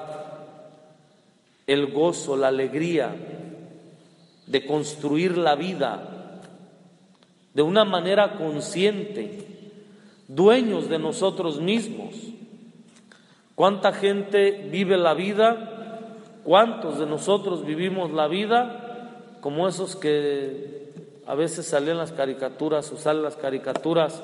el 1.68 1.92
gozo, 1.92 2.36
la 2.36 2.48
alegría 2.48 3.16
de 4.46 4.66
construir 4.66 5.38
la 5.38 5.56
vida 5.56 6.42
de 7.54 7.62
una 7.62 7.86
manera 7.86 8.38
consciente, 8.38 9.46
dueños 10.28 10.90
de 10.90 11.00
nosotros 11.00 11.60
mismos. 11.60 12.16
¿Cuánta 13.56 13.92
gente 13.92 14.68
vive 14.72 14.98
la 14.98 15.14
vida 15.14 15.78
¿Cuántos 16.48 16.98
de 16.98 17.06
nosotros 17.06 17.66
vivimos 17.66 18.14
la 18.14 18.30
vida 18.30 19.10
como 19.42 19.68
esos 19.68 19.98
que 19.98 20.94
a 21.26 21.36
veces 21.36 21.66
salen 21.66 21.98
las 21.98 22.14
caricaturas 22.14 22.90
o 22.94 22.98
salen 22.98 23.24
las 23.24 23.36
caricaturas 23.36 24.24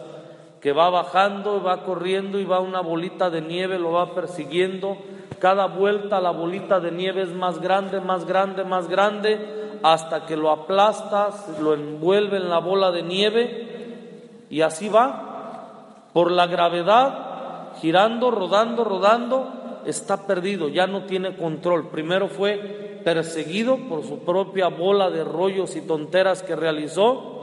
que 0.64 0.72
va 0.72 0.90
bajando, 0.90 1.62
va 1.62 1.84
corriendo 1.84 2.40
y 2.40 2.46
va 2.46 2.62
una 2.62 2.80
bolita 2.80 3.30
de 3.30 3.42
nieve, 3.42 3.78
lo 3.78 3.92
va 3.92 4.16
persiguiendo. 4.16 4.98
Cada 5.38 5.68
vuelta 5.68 6.22
la 6.22 6.32
bolita 6.32 6.80
de 6.80 6.90
nieve 6.90 7.24
es 7.24 7.34
más 7.34 7.60
grande, 7.60 8.00
más 8.00 8.26
grande, 8.26 8.64
más 8.64 8.88
grande, 8.88 9.80
hasta 9.84 10.26
que 10.26 10.38
lo 10.38 10.50
aplastas, 10.52 11.60
lo 11.60 11.74
envuelve 11.74 12.38
en 12.38 12.50
la 12.50 12.60
bola 12.60 12.92
de 12.92 13.04
nieve 13.04 14.46
y 14.50 14.62
así 14.62 14.88
va, 14.88 16.06
por 16.14 16.32
la 16.32 16.48
gravedad, 16.48 17.74
girando, 17.82 18.32
rodando, 18.32 18.86
rodando, 18.86 19.82
está 19.86 20.26
perdido, 20.26 20.70
ya 20.70 20.88
no 20.88 21.04
tiene 21.04 21.36
control. 21.36 21.90
Primero 21.90 22.30
fue 22.30 23.02
perseguido 23.04 23.76
por 23.90 24.06
su 24.06 24.20
propia 24.20 24.70
bola 24.70 25.10
de 25.10 25.26
rollos 25.26 25.76
y 25.76 25.82
tonteras 25.82 26.42
que 26.42 26.56
realizó. 26.56 27.43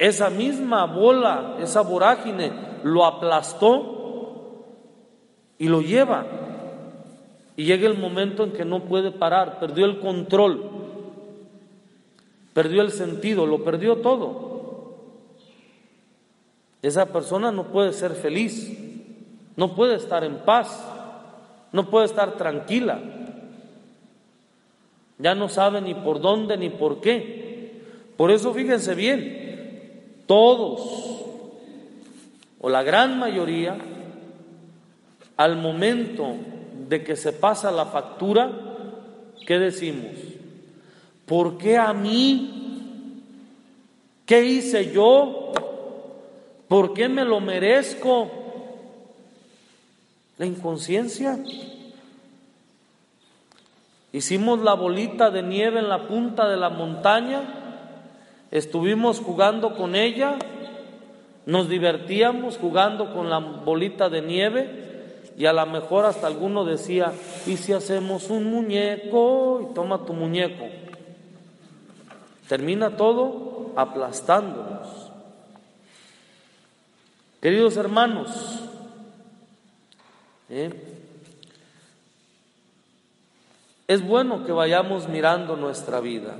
Esa 0.00 0.30
misma 0.30 0.86
bola, 0.86 1.58
esa 1.60 1.82
vorágine, 1.82 2.50
lo 2.82 3.04
aplastó 3.04 4.64
y 5.58 5.68
lo 5.68 5.80
lleva. 5.80 6.26
Y 7.56 7.66
llega 7.66 7.86
el 7.86 7.96
momento 7.96 8.42
en 8.42 8.52
que 8.52 8.64
no 8.64 8.80
puede 8.84 9.12
parar, 9.12 9.60
perdió 9.60 9.86
el 9.86 10.00
control, 10.00 10.68
perdió 12.52 12.82
el 12.82 12.90
sentido, 12.90 13.46
lo 13.46 13.62
perdió 13.62 13.98
todo. 13.98 14.50
Esa 16.82 17.06
persona 17.12 17.52
no 17.52 17.68
puede 17.68 17.92
ser 17.92 18.16
feliz, 18.16 18.76
no 19.54 19.76
puede 19.76 19.94
estar 19.94 20.24
en 20.24 20.38
paz 20.38 20.82
no 21.72 21.88
puede 21.88 22.06
estar 22.06 22.36
tranquila. 22.36 23.00
Ya 25.18 25.34
no 25.34 25.48
sabe 25.48 25.80
ni 25.80 25.94
por 25.94 26.20
dónde 26.20 26.56
ni 26.56 26.70
por 26.70 27.00
qué. 27.00 27.82
Por 28.16 28.30
eso 28.30 28.52
fíjense 28.52 28.94
bien, 28.94 29.39
todos, 30.30 30.80
o 32.60 32.70
la 32.70 32.84
gran 32.84 33.18
mayoría, 33.18 33.76
al 35.36 35.56
momento 35.56 36.36
de 36.88 37.02
que 37.02 37.16
se 37.16 37.32
pasa 37.32 37.72
la 37.72 37.86
factura, 37.86 38.48
¿qué 39.44 39.58
decimos? 39.58 40.12
¿Por 41.26 41.58
qué 41.58 41.78
a 41.78 41.92
mí? 41.92 43.24
¿Qué 44.24 44.44
hice 44.44 44.92
yo? 44.92 45.52
¿Por 46.68 46.94
qué 46.94 47.08
me 47.08 47.24
lo 47.24 47.40
merezco? 47.40 48.30
La 50.38 50.46
inconsciencia. 50.46 51.40
Hicimos 54.12 54.60
la 54.60 54.74
bolita 54.74 55.32
de 55.32 55.42
nieve 55.42 55.80
en 55.80 55.88
la 55.88 56.06
punta 56.06 56.48
de 56.48 56.56
la 56.56 56.70
montaña, 56.70 57.59
estuvimos 58.50 59.20
jugando 59.20 59.76
con 59.76 59.94
ella, 59.94 60.36
nos 61.46 61.68
divertíamos 61.68 62.58
jugando 62.58 63.12
con 63.14 63.30
la 63.30 63.38
bolita 63.38 64.08
de 64.08 64.22
nieve 64.22 64.80
y 65.36 65.46
a 65.46 65.52
lo 65.52 65.64
mejor 65.66 66.04
hasta 66.04 66.26
alguno 66.26 66.64
decía, 66.64 67.12
¿y 67.46 67.56
si 67.56 67.72
hacemos 67.72 68.28
un 68.30 68.44
muñeco? 68.44 69.68
Y 69.70 69.74
toma 69.74 70.04
tu 70.04 70.12
muñeco. 70.12 70.66
Termina 72.48 72.96
todo 72.96 73.72
aplastándonos. 73.76 75.10
Queridos 77.40 77.76
hermanos, 77.78 78.60
¿eh? 80.50 80.70
Es 83.88 84.06
bueno 84.06 84.44
que 84.44 84.52
vayamos 84.52 85.08
mirando 85.08 85.56
nuestra 85.56 86.00
vida, 86.00 86.36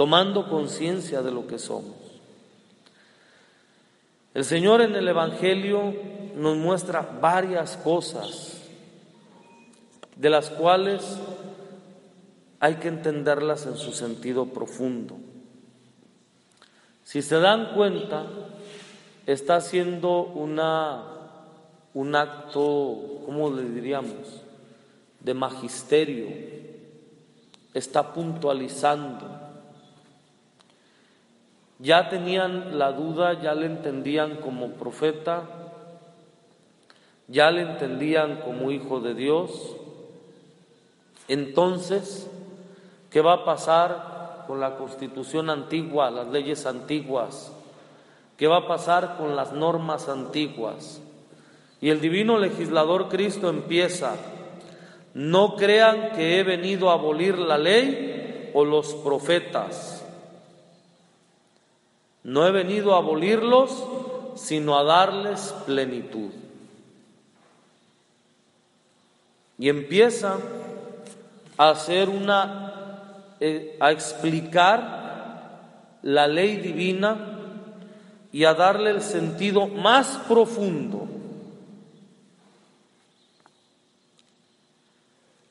tomando 0.00 0.48
conciencia 0.48 1.20
de 1.20 1.30
lo 1.30 1.46
que 1.46 1.58
somos. 1.58 1.94
El 4.32 4.46
Señor 4.46 4.80
en 4.80 4.96
el 4.96 5.06
Evangelio 5.06 5.92
nos 6.36 6.56
muestra 6.56 7.18
varias 7.20 7.76
cosas 7.76 8.62
de 10.16 10.30
las 10.30 10.48
cuales 10.48 11.18
hay 12.60 12.76
que 12.76 12.88
entenderlas 12.88 13.66
en 13.66 13.76
su 13.76 13.92
sentido 13.92 14.46
profundo. 14.46 15.18
Si 17.04 17.20
se 17.20 17.38
dan 17.38 17.74
cuenta, 17.74 18.24
está 19.26 19.56
haciendo 19.56 20.22
una, 20.22 21.04
un 21.92 22.16
acto, 22.16 23.20
¿cómo 23.26 23.50
le 23.50 23.64
diríamos? 23.64 24.44
de 25.20 25.34
magisterio, 25.34 26.26
está 27.74 28.14
puntualizando. 28.14 29.49
Ya 31.80 32.08
tenían 32.08 32.78
la 32.78 32.92
duda, 32.92 33.40
ya 33.40 33.54
le 33.54 33.66
entendían 33.66 34.36
como 34.36 34.72
profeta, 34.72 35.42
ya 37.26 37.50
le 37.50 37.62
entendían 37.62 38.42
como 38.42 38.70
hijo 38.70 39.00
de 39.00 39.14
Dios. 39.14 39.76
Entonces, 41.28 42.28
¿qué 43.10 43.20
va 43.20 43.34
a 43.34 43.44
pasar 43.44 44.44
con 44.46 44.60
la 44.60 44.76
constitución 44.76 45.48
antigua, 45.48 46.10
las 46.10 46.28
leyes 46.28 46.66
antiguas? 46.66 47.52
¿Qué 48.36 48.46
va 48.46 48.58
a 48.58 48.68
pasar 48.68 49.16
con 49.16 49.36
las 49.36 49.52
normas 49.52 50.08
antiguas? 50.08 51.00
Y 51.80 51.90
el 51.90 52.00
divino 52.00 52.38
legislador 52.38 53.08
Cristo 53.08 53.48
empieza 53.48 54.16
no 55.14 55.56
crean 55.56 56.12
que 56.12 56.38
he 56.38 56.42
venido 56.44 56.90
a 56.90 56.94
abolir 56.94 57.38
la 57.38 57.58
ley 57.58 58.50
o 58.54 58.64
los 58.64 58.94
profetas. 58.94 59.99
No 62.22 62.46
he 62.46 62.50
venido 62.50 62.94
a 62.94 62.98
abolirlos, 62.98 63.84
sino 64.36 64.78
a 64.78 64.84
darles 64.84 65.54
plenitud. 65.66 66.30
Y 69.58 69.68
empieza 69.68 70.38
a 71.56 71.70
hacer 71.70 72.08
una, 72.08 73.14
eh, 73.40 73.76
a 73.80 73.90
explicar 73.90 75.98
la 76.02 76.26
ley 76.26 76.56
divina 76.56 77.38
y 78.32 78.44
a 78.44 78.54
darle 78.54 78.90
el 78.90 79.02
sentido 79.02 79.66
más 79.66 80.18
profundo 80.28 81.10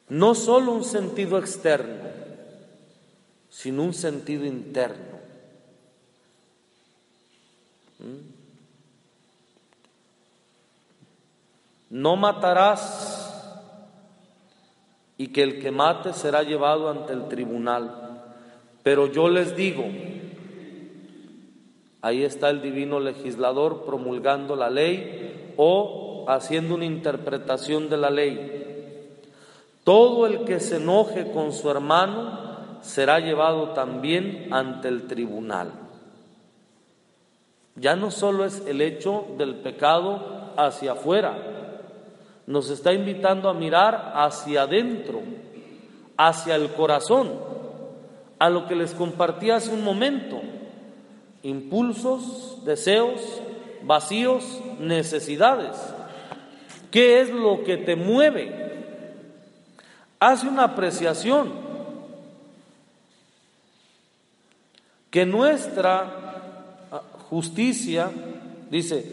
No 0.10 0.34
solo 0.34 0.72
un 0.72 0.84
sentido 0.84 1.38
externo, 1.38 2.10
sino 3.48 3.84
un 3.84 3.94
sentido 3.94 4.44
interno. 4.44 5.19
¿Mm? 8.00 8.40
No 11.90 12.16
matarás 12.16 13.26
y 15.18 15.28
que 15.30 15.44
el 15.44 15.60
que 15.60 15.72
mate 15.72 16.14
será 16.14 16.44
llevado 16.44 16.90
ante 16.90 17.14
el 17.14 17.28
tribunal. 17.28 18.24
Pero 18.84 19.08
yo 19.08 19.28
les 19.28 19.56
digo, 19.56 19.84
ahí 22.02 22.24
está 22.24 22.50
el 22.50 22.62
divino 22.62 23.00
legislador 23.00 23.84
promulgando 23.86 24.56
la 24.56 24.70
ley 24.70 25.54
o 25.58 26.26
haciendo 26.30 26.76
una 26.76 26.86
interpretación 26.86 27.90
de 27.90 27.98
la 27.98 28.10
ley. 28.10 28.60
Todo 29.84 30.28
el 30.28 30.46
que 30.46 30.60
se 30.60 30.78
enoje 30.78 31.32
con 31.32 31.52
su 31.52 31.70
hermano 31.70 32.80
será 32.82 33.20
llevado 33.20 33.70
también 33.70 34.54
ante 34.54 34.88
el 34.88 35.08
tribunal. 35.08 35.89
Ya 37.80 37.96
no 37.96 38.12
solo 38.12 38.46
es 38.46 38.64
el 38.68 38.82
hecho 38.82 39.26
del 39.38 39.56
pecado 39.56 40.54
hacia 40.58 40.94
afuera, 40.94 41.38
nos 42.48 42.70
está 42.70 42.94
invitando 42.94 43.50
a 43.50 43.54
mirar 43.54 44.14
hacia 44.16 44.64
adentro, 44.64 45.22
hacia 46.18 46.56
el 46.56 46.70
corazón, 46.74 47.32
a 48.40 48.50
lo 48.50 48.68
que 48.68 48.76
les 48.76 48.94
compartí 48.94 49.52
hace 49.52 49.74
un 49.74 49.84
momento, 49.84 50.42
impulsos, 51.44 52.64
deseos, 52.66 53.22
vacíos, 53.84 54.62
necesidades. 54.80 55.78
¿Qué 56.92 57.22
es 57.22 57.30
lo 57.30 57.64
que 57.64 57.78
te 57.78 57.96
mueve? 57.96 58.70
hace 60.20 60.48
una 60.48 60.66
apreciación 60.66 61.52
que 65.10 65.26
nuestra 65.26 66.29
justicia, 67.30 68.10
dice, 68.70 69.06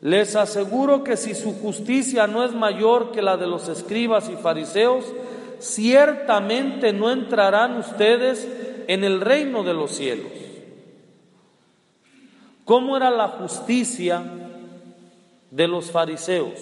les 0.00 0.36
aseguro 0.36 1.04
que 1.04 1.16
si 1.16 1.34
su 1.34 1.52
justicia 1.54 2.26
no 2.26 2.44
es 2.44 2.52
mayor 2.52 3.12
que 3.12 3.22
la 3.22 3.36
de 3.36 3.46
los 3.46 3.68
escribas 3.68 4.28
y 4.28 4.36
fariseos, 4.36 5.04
ciertamente 5.58 6.92
no 6.92 7.10
entrarán 7.10 7.78
ustedes 7.78 8.48
en 8.86 9.04
el 9.04 9.20
reino 9.20 9.62
de 9.62 9.74
los 9.74 9.92
cielos. 9.92 10.32
¿Cómo 12.64 12.96
era 12.96 13.10
la 13.10 13.28
justicia 13.28 14.22
de 15.50 15.68
los 15.68 15.90
fariseos? 15.90 16.60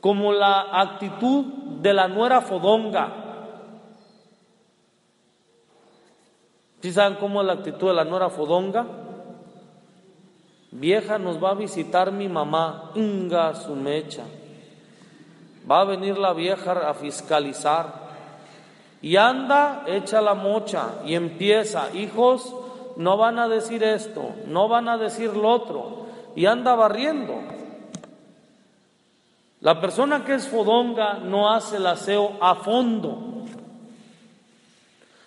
como 0.00 0.32
la 0.32 0.80
actitud 0.80 1.44
de 1.80 1.92
la 1.92 2.08
nuera 2.08 2.40
fodonga. 2.40 3.12
¿Sí 6.80 6.92
saben 6.92 7.18
cómo 7.18 7.42
es 7.42 7.46
la 7.46 7.52
actitud 7.54 7.88
de 7.88 7.94
la 7.94 8.04
nuera 8.04 8.30
fodonga? 8.30 8.86
Vieja, 10.72 11.18
nos 11.18 11.42
va 11.42 11.50
a 11.50 11.54
visitar 11.54 12.12
mi 12.12 12.28
mamá, 12.28 12.92
inga 12.94 13.54
su 13.54 13.74
mecha. 13.74 14.24
Va 15.68 15.80
a 15.80 15.84
venir 15.84 16.16
la 16.16 16.32
vieja 16.32 16.88
a 16.88 16.94
fiscalizar. 16.94 18.10
Y 19.02 19.16
anda, 19.16 19.84
echa 19.86 20.20
la 20.20 20.34
mocha 20.34 21.00
y 21.04 21.14
empieza, 21.14 21.92
hijos, 21.94 22.54
no 22.96 23.16
van 23.16 23.38
a 23.38 23.48
decir 23.48 23.82
esto, 23.82 24.34
no 24.46 24.68
van 24.68 24.88
a 24.88 24.98
decir 24.98 25.34
lo 25.34 25.48
otro. 25.48 26.06
Y 26.36 26.46
anda 26.46 26.74
barriendo. 26.74 27.34
La 29.60 29.80
persona 29.80 30.24
que 30.24 30.34
es 30.34 30.48
fodonga 30.48 31.14
no 31.14 31.52
hace 31.52 31.76
el 31.76 31.86
aseo 31.86 32.38
a 32.40 32.54
fondo, 32.54 33.44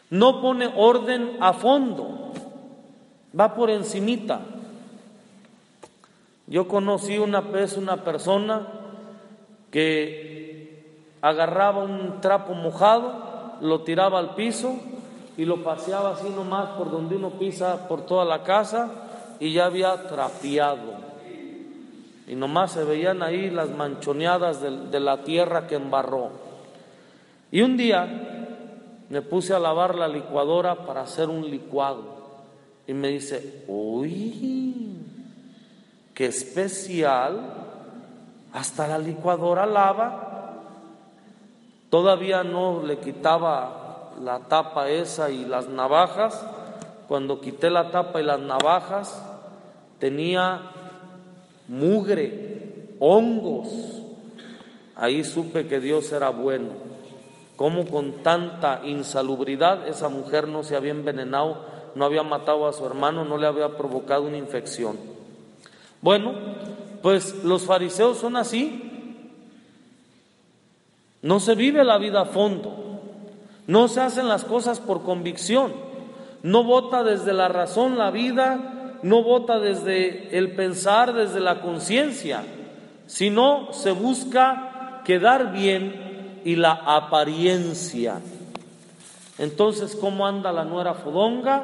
no 0.10 0.42
pone 0.42 0.72
orden 0.76 1.38
a 1.40 1.54
fondo, 1.54 2.32
va 3.40 3.54
por 3.54 3.70
encimita. 3.70 4.42
Yo 6.48 6.68
conocí 6.68 7.18
una 7.18 7.42
vez 7.42 7.78
una 7.78 8.04
persona 8.04 8.68
que 9.72 10.96
agarraba 11.22 11.84
un 11.84 12.22
trapo 12.22 12.54
mojado, 12.54 13.58
lo 13.62 13.82
tiraba 13.82 14.20
al 14.20 14.36
piso 14.36 14.76
y 15.38 15.46
lo 15.46 15.64
paseaba 15.64 16.12
así 16.12 16.30
nomás 16.30 16.70
por 16.78 16.92
donde 16.92 17.16
uno 17.16 17.32
pisa 17.32 17.88
por 17.88 18.06
toda 18.06 18.26
la 18.26 18.44
casa 18.44 18.92
y 19.40 19.54
ya 19.54 19.66
había 19.66 20.08
trapeado 20.08 21.04
y 22.28 22.36
nomás 22.36 22.72
se 22.72 22.84
veían 22.84 23.22
ahí 23.22 23.50
las 23.50 23.70
manchoneadas 23.70 24.62
de, 24.62 25.00
la 25.00 25.24
tierra 25.24 25.68
que 25.68 25.76
embarró. 25.76 26.32
Y 27.52 27.62
un 27.62 27.76
día 27.76 29.06
me 29.10 29.22
puse 29.22 29.54
a 29.54 29.60
lavar 29.60 29.96
la 29.96 30.08
licuadora 30.08 30.86
para 30.86 31.02
hacer 31.02 31.30
un 31.30 31.50
licuado 31.50 32.02
y 32.88 32.94
me 32.94 33.10
dice, 33.10 33.66
uy, 33.68 34.73
qué 36.14 36.28
especial, 36.28 37.64
hasta 38.54 38.88
la 38.88 39.00
licuadora 39.00 39.66
lava. 39.66 40.30
Todavía 41.90 42.44
no 42.44 42.84
le 42.84 43.00
quitaba 43.00 44.14
la 44.22 44.40
tapa 44.40 44.90
esa 44.90 45.30
y 45.30 45.46
las 45.46 45.68
navajas. 45.68 46.46
Cuando 47.08 47.42
quité 47.42 47.70
la 47.70 47.92
tapa 47.92 48.22
y 48.22 48.24
las 48.24 48.40
navajas, 48.40 49.24
tenía 50.00 50.62
mugre, 51.68 52.96
hongos. 53.00 53.70
Ahí 54.96 55.24
supe 55.24 55.68
que 55.68 55.80
Dios 55.80 56.12
era 56.12 56.30
bueno. 56.30 56.70
Como 57.56 57.86
con 57.86 58.24
tanta 58.24 58.82
insalubridad 58.84 59.88
esa 59.88 60.10
mujer 60.10 60.48
no 60.48 60.64
se 60.64 60.76
había 60.76 60.92
envenenado, 60.92 61.66
no 61.96 62.06
había 62.06 62.24
matado 62.24 62.68
a 62.68 62.74
su 62.74 62.86
hermano, 62.86 63.26
no 63.26 63.38
le 63.38 63.46
había 63.46 63.78
provocado 63.78 64.24
una 64.24 64.38
infección. 64.38 65.13
Bueno, 66.04 66.34
pues 67.02 67.44
los 67.46 67.64
fariseos 67.64 68.18
son 68.18 68.36
así. 68.36 68.82
No 71.22 71.40
se 71.40 71.56
vive 71.56 71.86
la 71.86 71.98
vida 71.98 72.22
a 72.22 72.26
fondo. 72.26 73.00
No 73.68 73.88
se 73.88 74.02
hacen 74.02 74.28
las 74.28 74.44
cosas 74.44 74.82
por 74.82 75.04
convicción. 75.04 75.74
No 76.44 76.66
vota 76.66 77.06
desde 77.06 77.32
la 77.32 77.48
razón 77.48 77.98
la 77.98 78.12
vida, 78.12 79.00
no 79.02 79.24
vota 79.24 79.60
desde 79.60 80.38
el 80.38 80.52
pensar, 80.56 81.14
desde 81.14 81.40
la 81.40 81.62
conciencia, 81.62 82.44
sino 83.08 83.72
se 83.72 83.92
busca 83.92 85.02
quedar 85.06 85.54
bien 85.54 86.42
y 86.44 86.58
la 86.58 86.74
apariencia. 86.74 88.20
Entonces, 89.38 89.96
¿cómo 89.96 90.28
anda 90.28 90.52
la 90.52 90.66
nuera 90.66 90.96
fodonga? 90.96 91.64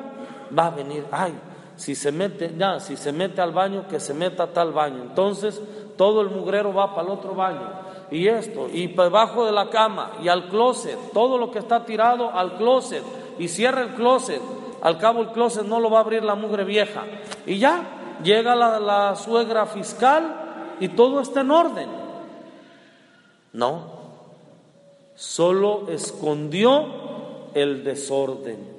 Va 0.58 0.68
a 0.68 0.70
venir, 0.70 1.04
ay, 1.12 1.34
si 1.80 1.96
se 1.96 2.12
mete, 2.12 2.54
ya, 2.58 2.82
si 2.82 2.98
se 2.98 3.14
mete 3.14 3.40
al 3.40 3.54
baño, 3.54 3.88
que 3.88 4.02
se 4.02 4.14
meta 4.14 4.44
a 4.44 4.48
tal 4.48 4.74
baño. 4.74 5.02
Entonces, 5.02 5.62
todo 5.96 6.20
el 6.20 6.30
mugrero 6.30 6.74
va 6.74 6.94
para 6.94 7.08
el 7.08 7.14
otro 7.14 7.34
baño. 7.34 7.72
Y 8.12 8.28
esto, 8.28 8.68
y 8.70 8.88
debajo 8.88 9.46
de 9.46 9.54
la 9.54 9.70
cama, 9.70 10.12
y 10.22 10.28
al 10.28 10.50
closet, 10.50 10.98
todo 11.14 11.38
lo 11.38 11.52
que 11.52 11.60
está 11.60 11.86
tirado 11.86 12.32
al 12.32 12.58
closet, 12.58 13.02
y 13.38 13.48
cierra 13.48 13.84
el 13.84 13.94
closet. 13.96 14.42
Al 14.82 14.98
cabo 14.98 15.22
el 15.22 15.30
closet 15.30 15.66
no 15.66 15.80
lo 15.80 15.90
va 15.90 16.00
a 16.00 16.02
abrir 16.02 16.22
la 16.22 16.36
mugre 16.36 16.66
vieja. 16.66 17.06
Y 17.46 17.60
ya, 17.60 18.18
llega 18.24 18.58
la, 18.58 18.78
la 18.78 19.16
suegra 19.16 19.66
fiscal 19.66 20.76
y 20.82 20.90
todo 20.90 21.22
está 21.22 21.42
en 21.42 21.52
orden. 21.52 21.90
No, 23.54 23.86
solo 25.16 25.86
escondió 25.88 26.88
el 27.54 27.86
desorden. 27.86 28.79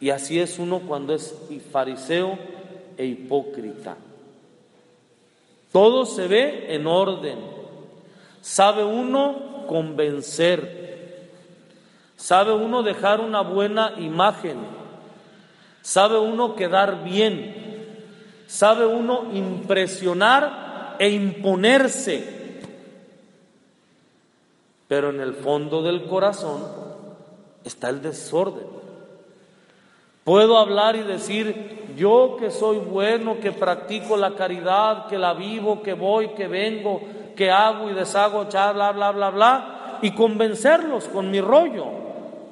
Y 0.00 0.10
así 0.10 0.38
es 0.38 0.58
uno 0.58 0.80
cuando 0.80 1.14
es 1.14 1.34
fariseo 1.70 2.38
e 2.96 3.04
hipócrita. 3.06 3.96
Todo 5.72 6.06
se 6.06 6.28
ve 6.28 6.74
en 6.74 6.86
orden. 6.86 7.38
Sabe 8.40 8.84
uno 8.84 9.66
convencer. 9.66 11.30
Sabe 12.16 12.52
uno 12.52 12.82
dejar 12.82 13.20
una 13.20 13.40
buena 13.40 13.94
imagen. 13.98 14.58
Sabe 15.82 16.18
uno 16.18 16.54
quedar 16.54 17.02
bien. 17.02 17.54
Sabe 18.46 18.86
uno 18.86 19.32
impresionar 19.32 20.96
e 20.98 21.10
imponerse. 21.10 22.60
Pero 24.86 25.10
en 25.10 25.20
el 25.20 25.34
fondo 25.34 25.82
del 25.82 26.04
corazón 26.04 26.62
está 27.64 27.88
el 27.88 28.00
desorden. 28.00 28.83
Puedo 30.24 30.56
hablar 30.56 30.96
y 30.96 31.02
decir, 31.02 31.94
yo 31.96 32.36
que 32.40 32.50
soy 32.50 32.78
bueno, 32.78 33.38
que 33.40 33.52
practico 33.52 34.16
la 34.16 34.34
caridad, 34.34 35.06
que 35.06 35.18
la 35.18 35.34
vivo, 35.34 35.82
que 35.82 35.92
voy, 35.92 36.28
que 36.28 36.48
vengo, 36.48 37.02
que 37.36 37.50
hago 37.50 37.90
y 37.90 37.94
deshago, 37.94 38.46
bla, 38.46 38.92
bla, 38.92 39.10
bla, 39.10 39.30
bla, 39.30 39.98
y 40.00 40.12
convencerlos 40.12 41.08
con 41.08 41.30
mi 41.30 41.42
rollo. 41.42 41.84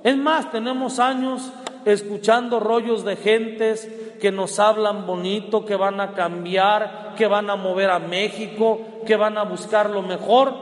Es 0.04 0.16
más, 0.18 0.50
tenemos 0.50 0.98
años 0.98 1.50
escuchando 1.86 2.60
rollos 2.60 3.04
de 3.04 3.16
gentes 3.16 3.90
que 4.20 4.30
nos 4.30 4.58
hablan 4.58 5.06
bonito, 5.06 5.64
que 5.64 5.74
van 5.74 6.00
a 6.00 6.12
cambiar, 6.12 7.14
que 7.16 7.26
van 7.26 7.48
a 7.48 7.56
mover 7.56 7.90
a 7.90 7.98
México, 7.98 8.80
que 9.06 9.16
van 9.16 9.38
a 9.38 9.44
buscar 9.44 9.90
lo 9.90 10.02
mejor. 10.02 10.52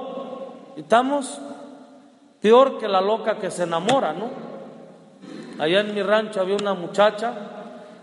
Estamos 0.76 1.40
peor 2.40 2.78
que 2.78 2.88
la 2.88 3.00
loca 3.00 3.38
que 3.38 3.50
se 3.50 3.64
enamora, 3.64 4.12
¿no? 4.12 4.49
Allá 5.60 5.80
en 5.80 5.94
mi 5.94 6.02
rancho 6.02 6.40
había 6.40 6.56
una 6.56 6.72
muchacha 6.72 7.34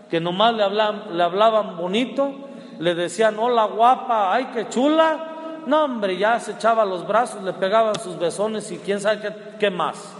que 0.08 0.20
nomás 0.20 0.54
le 0.54 0.62
hablaban, 0.62 1.16
le 1.16 1.22
hablaban 1.24 1.76
bonito, 1.76 2.32
le 2.78 2.94
decían, 2.94 3.36
hola 3.36 3.64
guapa, 3.64 4.32
ay, 4.32 4.50
qué 4.54 4.68
chula. 4.68 5.64
No, 5.66 5.86
hombre, 5.86 6.16
ya 6.16 6.38
se 6.38 6.52
echaba 6.52 6.84
los 6.84 7.04
brazos, 7.04 7.42
le 7.42 7.52
pegaban 7.52 7.98
sus 7.98 8.16
besones 8.16 8.70
y 8.70 8.78
quién 8.78 9.00
sabe 9.00 9.20
qué, 9.22 9.34
qué 9.58 9.70
más. 9.70 10.14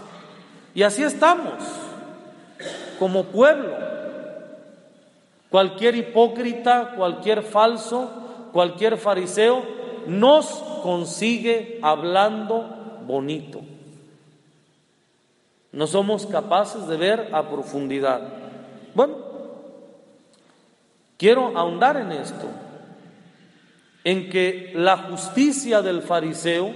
Y 0.75 0.83
así 0.83 1.01
estamos, 1.01 1.53
como 2.99 3.23
pueblo. 3.23 3.73
Cualquier 5.49 5.95
hipócrita, 5.95 6.91
cualquier 6.97 7.41
falso, 7.41 8.11
cualquier 8.51 8.97
fariseo 8.97 9.63
nos 10.07 10.45
consigue 10.83 11.79
hablando 11.81 12.65
bonito. 13.07 13.61
No 15.71 15.85
somos 15.85 16.25
capaces 16.25 16.87
de 16.87 16.97
ver 16.97 17.29
a 17.31 17.47
profundidad. 17.47 18.21
Bueno, 18.95 19.17
quiero 21.17 21.57
ahondar 21.57 21.97
en 21.97 22.11
esto, 22.11 22.47
en 24.03 24.29
que 24.29 24.71
la 24.75 24.97
justicia 24.97 25.81
del 25.81 26.01
fariseo 26.01 26.73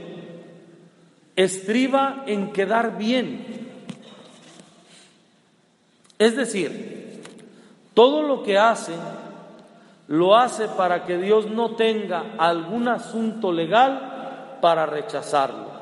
estriba 1.36 2.24
en 2.28 2.52
quedar 2.52 2.98
bien. 2.98 3.72
Es 6.20 6.36
decir, 6.36 7.22
todo 7.96 8.22
lo 8.22 8.44
que 8.44 8.60
hace 8.60 8.94
lo 10.08 10.36
hace 10.36 10.68
para 10.68 11.06
que 11.06 11.18
Dios 11.18 11.50
no 11.50 11.76
tenga 11.76 12.36
algún 12.38 12.88
asunto 12.90 13.52
legal 13.52 14.58
para 14.62 14.86
rechazarlo 14.86 15.74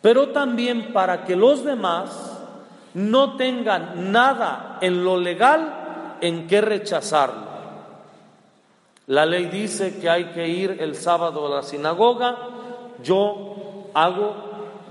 pero 0.00 0.30
también 0.30 0.92
para 0.92 1.24
que 1.24 1.36
los 1.36 1.64
demás 1.64 2.29
no 2.94 3.36
tengan 3.36 4.12
nada 4.12 4.78
en 4.80 5.04
lo 5.04 5.16
legal 5.16 6.18
en 6.20 6.46
que 6.46 6.60
rechazarlo. 6.60 7.50
La 9.06 9.26
ley 9.26 9.46
dice 9.46 9.98
que 9.98 10.08
hay 10.08 10.26
que 10.26 10.48
ir 10.48 10.76
el 10.80 10.94
sábado 10.94 11.46
a 11.46 11.56
la 11.56 11.62
sinagoga, 11.62 12.36
yo 13.02 13.90
hago, 13.94 14.34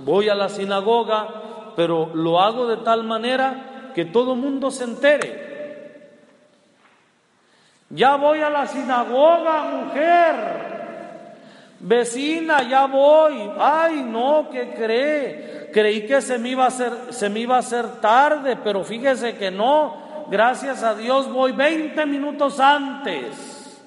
voy 0.04 0.30
a 0.30 0.36
la 0.36 0.50
sinagoga, 0.50 1.74
pero 1.76 2.12
lo 2.14 2.42
hago 2.42 2.68
de 2.68 2.78
tal 2.78 3.04
manera 3.04 3.92
que 3.96 4.06
todo 4.06 4.36
mundo 4.36 4.72
se 4.72 4.84
entere. 4.84 5.50
Ya 7.90 8.18
voy 8.18 8.40
a 8.42 8.50
la 8.50 8.68
sinagoga, 8.68 9.64
mujer. 9.64 10.36
Vecina, 11.80 12.62
ya 12.64 12.86
voy. 12.86 13.50
Ay, 13.58 14.04
no, 14.04 14.50
¿qué 14.52 14.74
cree? 14.74 15.59
Creí 15.72 16.06
que 16.06 16.22
se 16.22 16.38
me 16.38 16.50
iba 16.50 16.66
a 16.66 16.68
hacer, 16.68 16.92
se 17.12 17.30
me 17.30 17.42
iba 17.42 17.56
a 17.56 17.60
hacer 17.60 18.02
tarde, 18.02 18.58
pero 18.64 18.84
fíjese 18.84 19.36
que 19.36 19.52
no. 19.52 20.26
Gracias 20.30 20.84
a 20.84 20.96
Dios 20.96 21.32
voy 21.32 21.52
20 21.52 22.06
minutos 22.06 22.60
antes. 22.60 23.80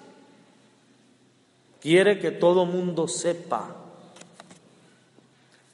Quiere 1.81 2.19
que 2.19 2.31
todo 2.31 2.65
mundo 2.65 3.09
sepa. 3.09 3.77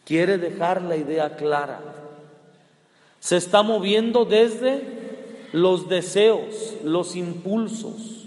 Quiere 0.05 0.39
dejar 0.39 0.83
la 0.83 0.97
idea 0.97 1.37
clara. 1.37 1.81
Se 3.21 3.37
está 3.37 3.63
moviendo 3.63 4.25
desde 4.25 5.49
los 5.53 5.89
deseos, 5.89 6.75
los 6.83 7.15
impulsos. 7.17 8.27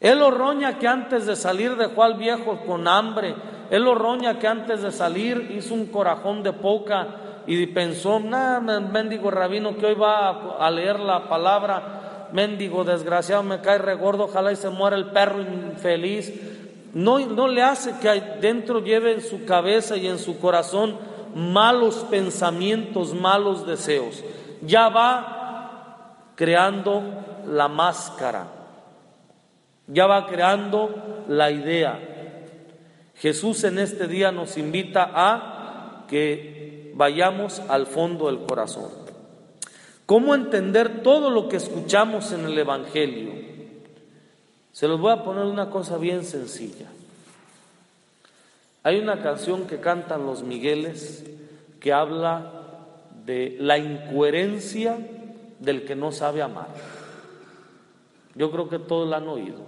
Él 0.00 0.20
roña 0.30 0.78
que 0.78 0.86
antes 0.86 1.26
de 1.26 1.36
salir 1.36 1.76
dejó 1.76 2.02
al 2.02 2.14
viejo 2.14 2.60
con 2.66 2.86
hambre. 2.88 3.34
Él 3.70 3.84
roña 3.94 4.38
que 4.38 4.46
antes 4.46 4.82
de 4.82 4.92
salir 4.92 5.52
hizo 5.56 5.74
un 5.74 5.86
corajón 5.86 6.42
de 6.42 6.52
poca 6.52 7.06
y 7.46 7.66
pensó, 7.66 8.20
nada, 8.20 8.60
mendigo 8.80 9.30
rabino 9.30 9.76
que 9.76 9.86
hoy 9.86 9.94
va 9.94 10.56
a 10.58 10.70
leer 10.70 11.00
la 11.00 11.28
palabra, 11.28 12.28
mendigo 12.32 12.84
desgraciado, 12.84 13.42
me 13.42 13.60
cae 13.60 13.78
regordo, 13.78 14.24
ojalá 14.24 14.52
y 14.52 14.56
se 14.56 14.70
muera 14.70 14.96
el 14.96 15.06
perro 15.06 15.40
infeliz. 15.42 16.32
No, 16.94 17.18
no 17.18 17.48
le 17.48 17.62
hace 17.62 17.98
que 18.00 18.08
dentro 18.40 18.80
lleve 18.80 19.12
en 19.12 19.20
su 19.20 19.44
cabeza 19.44 19.96
y 19.96 20.06
en 20.06 20.18
su 20.18 20.38
corazón 20.38 20.96
malos 21.34 22.06
pensamientos, 22.10 23.14
malos 23.14 23.66
deseos. 23.66 24.22
Ya 24.62 24.88
va 24.88 26.32
creando 26.36 27.02
la 27.46 27.68
máscara 27.68 28.46
ya 29.86 30.06
va 30.06 30.26
creando 30.26 31.24
la 31.28 31.50
idea. 31.50 31.98
Jesús 33.16 33.64
en 33.64 33.78
este 33.78 34.08
día 34.08 34.32
nos 34.32 34.56
invita 34.56 35.10
a 35.14 36.04
que 36.08 36.92
vayamos 36.94 37.60
al 37.68 37.86
fondo 37.86 38.26
del 38.26 38.46
corazón. 38.46 38.90
¿Cómo 40.06 40.34
entender 40.34 41.02
todo 41.02 41.30
lo 41.30 41.48
que 41.48 41.56
escuchamos 41.56 42.32
en 42.32 42.44
el 42.44 42.58
Evangelio? 42.58 43.32
Se 44.72 44.88
los 44.88 45.00
voy 45.00 45.12
a 45.12 45.22
poner 45.22 45.44
una 45.44 45.70
cosa 45.70 45.96
bien 45.96 46.24
sencilla. 46.24 46.86
Hay 48.82 48.98
una 48.98 49.22
canción 49.22 49.66
que 49.66 49.80
cantan 49.80 50.26
los 50.26 50.42
Migueles 50.42 51.24
que 51.80 51.92
habla 51.92 52.50
de 53.24 53.56
la 53.60 53.78
incoherencia 53.78 54.98
del 55.58 55.84
que 55.84 55.94
no 55.94 56.12
sabe 56.12 56.42
amar. 56.42 56.68
Yo 58.34 58.50
creo 58.50 58.68
que 58.68 58.78
todos 58.78 59.08
la 59.08 59.18
han 59.18 59.28
oído. 59.28 59.60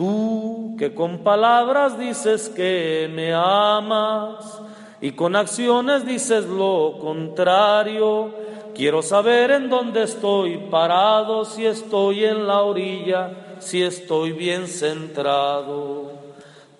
Tú 0.00 0.76
que 0.78 0.94
con 0.94 1.18
palabras 1.18 1.98
dices 1.98 2.48
que 2.48 3.06
me 3.12 3.34
amas 3.34 4.58
y 4.98 5.12
con 5.12 5.36
acciones 5.36 6.06
dices 6.06 6.46
lo 6.46 6.96
contrario, 6.98 8.30
quiero 8.74 9.02
saber 9.02 9.50
en 9.50 9.68
dónde 9.68 10.04
estoy 10.04 10.56
parado, 10.70 11.44
si 11.44 11.66
estoy 11.66 12.24
en 12.24 12.46
la 12.46 12.62
orilla, 12.62 13.58
si 13.58 13.82
estoy 13.82 14.32
bien 14.32 14.68
centrado. 14.68 16.12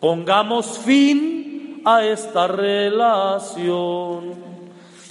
Pongamos 0.00 0.78
fin 0.78 1.82
a 1.84 2.02
esta 2.02 2.46
relación, 2.46 4.32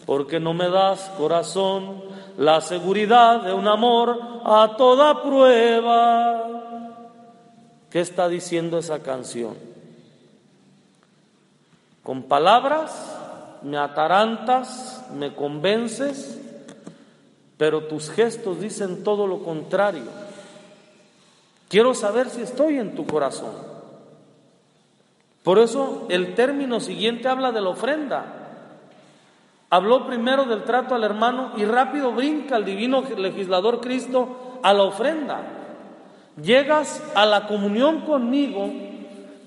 porque 0.08 0.40
no 0.40 0.56
me 0.56 0.68
das 0.68 1.12
corazón 1.16 2.02
la 2.40 2.60
seguridad 2.62 3.42
de 3.44 3.54
un 3.54 3.68
amor 3.68 4.20
a 4.44 4.74
toda 4.78 5.22
prueba. 5.22 6.59
¿Qué 7.92 8.02
está 8.02 8.30
diciendo 8.30 8.78
esa 8.78 9.02
canción? 9.02 9.56
Con 12.04 12.24
palabras 12.24 13.18
me 13.62 13.78
atarantas, 13.78 15.06
me 15.16 15.34
convences, 15.34 16.40
pero 17.58 17.86
tus 17.86 18.10
gestos 18.10 18.62
dicen 18.62 19.04
todo 19.04 19.28
lo 19.28 19.44
contrario. 19.44 20.04
Quiero 21.68 21.94
saber 21.94 22.30
si 22.30 22.42
estoy 22.42 22.78
en 22.78 22.96
tu 22.96 23.06
corazón. 23.06 23.52
Por 25.44 25.60
eso 25.60 26.06
el 26.10 26.36
término 26.36 26.80
siguiente 26.80 27.28
habla 27.28 27.52
de 27.52 27.62
la 27.62 27.70
ofrenda. 27.70 28.26
Habló 29.70 30.08
primero 30.08 30.46
del 30.46 30.64
trato 30.64 30.96
al 30.96 31.04
hermano 31.04 31.54
y 31.58 31.66
rápido 31.66 32.12
brinca 32.12 32.58
el 32.58 32.66
divino 32.66 33.04
legislador 33.18 33.82
Cristo 33.82 34.60
a 34.64 34.74
la 34.74 34.84
ofrenda. 34.84 35.42
Llegas 36.42 37.02
a 37.16 37.26
la 37.26 37.48
comunión 37.48 38.02
conmigo, 38.02 38.72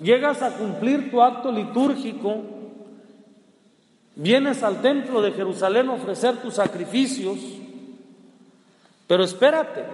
llegas 0.01 0.43
a 0.43 0.51
cumplir 0.51 1.11
tu 1.11 1.23
acto 1.23 1.51
litúrgico, 1.51 2.43
vienes 4.15 4.63
al 4.63 4.83
templo 4.83 5.23
de 5.23 5.33
Jerusalén 5.33 5.89
a 5.89 5.95
ofrecer 5.95 6.37
tus 6.39 6.55
sacrificios, 6.55 7.39
pero 9.07 9.25
espérate, 9.25 9.85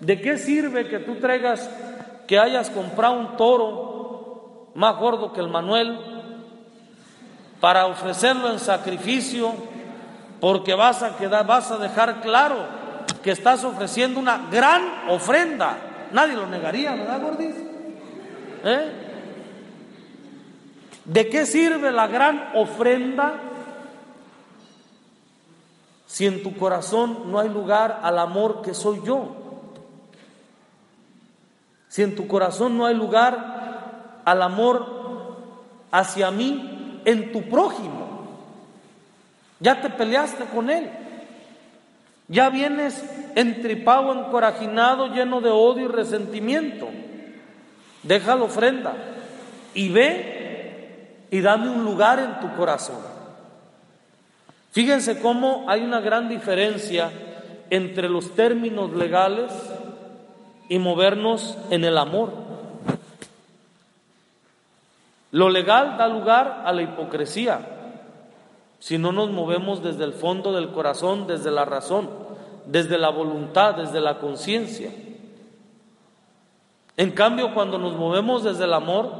¿de 0.00 0.20
qué 0.20 0.36
sirve 0.36 0.88
que 0.88 0.98
tú 0.98 1.16
traigas, 1.16 1.70
que 2.26 2.38
hayas 2.38 2.70
comprado 2.70 3.18
un 3.18 3.36
toro 3.36 4.72
más 4.74 4.96
gordo 4.98 5.32
que 5.32 5.40
el 5.40 5.48
Manuel, 5.48 5.98
para 7.60 7.86
ofrecerlo 7.86 8.52
en 8.52 8.58
sacrificio, 8.58 9.54
porque 10.40 10.74
vas 10.74 11.02
a 11.02 11.16
quedar, 11.16 11.46
vas 11.46 11.70
a 11.70 11.78
dejar 11.78 12.20
claro 12.20 12.56
que 13.22 13.30
estás 13.30 13.64
ofreciendo 13.64 14.20
una 14.20 14.48
gran 14.50 15.08
ofrenda. 15.08 15.78
Nadie 16.12 16.34
lo 16.34 16.46
negaría, 16.46 16.94
¿verdad, 16.94 17.20
Gordis? 17.20 17.54
¿Eh? 18.64 18.92
¿De 21.04 21.28
qué 21.28 21.46
sirve 21.46 21.92
la 21.92 22.08
gran 22.08 22.50
ofrenda 22.54 23.40
si 26.06 26.26
en 26.26 26.42
tu 26.42 26.56
corazón 26.56 27.30
no 27.30 27.38
hay 27.38 27.48
lugar 27.48 28.00
al 28.02 28.18
amor 28.18 28.62
que 28.62 28.74
soy 28.74 29.00
yo? 29.04 29.36
Si 31.88 32.02
en 32.02 32.16
tu 32.16 32.26
corazón 32.26 32.76
no 32.76 32.86
hay 32.86 32.94
lugar 32.94 34.20
al 34.24 34.42
amor 34.42 34.96
hacia 35.92 36.30
mí 36.30 37.00
en 37.04 37.32
tu 37.32 37.42
prójimo. 37.48 38.06
Ya 39.60 39.80
te 39.80 39.88
peleaste 39.88 40.44
con 40.46 40.68
él. 40.68 40.90
Ya 42.28 42.50
vienes 42.50 43.04
entripado, 43.34 44.12
encorajinado, 44.12 45.08
lleno 45.08 45.40
de 45.40 45.50
odio 45.50 45.84
y 45.84 45.88
resentimiento. 45.88 46.88
Deja 48.02 48.34
la 48.34 48.44
ofrenda 48.44 48.94
y 49.74 49.88
ve 49.90 51.26
y 51.30 51.40
dame 51.40 51.68
un 51.68 51.84
lugar 51.84 52.18
en 52.18 52.40
tu 52.40 52.56
corazón. 52.56 52.98
Fíjense 54.72 55.20
cómo 55.20 55.66
hay 55.68 55.82
una 55.82 56.00
gran 56.00 56.28
diferencia 56.28 57.10
entre 57.70 58.08
los 58.08 58.34
términos 58.34 58.92
legales 58.92 59.52
y 60.68 60.78
movernos 60.78 61.56
en 61.70 61.84
el 61.84 61.96
amor. 61.98 62.32
Lo 65.32 65.48
legal 65.48 65.96
da 65.96 66.08
lugar 66.08 66.62
a 66.64 66.72
la 66.72 66.82
hipocresía 66.82 67.75
si 68.86 68.98
no 68.98 69.10
nos 69.10 69.30
movemos 69.30 69.82
desde 69.82 70.04
el 70.04 70.12
fondo 70.12 70.52
del 70.52 70.70
corazón, 70.70 71.26
desde 71.26 71.50
la 71.50 71.64
razón, 71.64 72.08
desde 72.66 72.98
la 72.98 73.08
voluntad, 73.08 73.74
desde 73.74 74.00
la 74.00 74.20
conciencia. 74.20 74.92
En 76.96 77.10
cambio, 77.10 77.52
cuando 77.52 77.78
nos 77.78 77.96
movemos 77.96 78.44
desde 78.44 78.62
el 78.62 78.72
amor, 78.72 79.10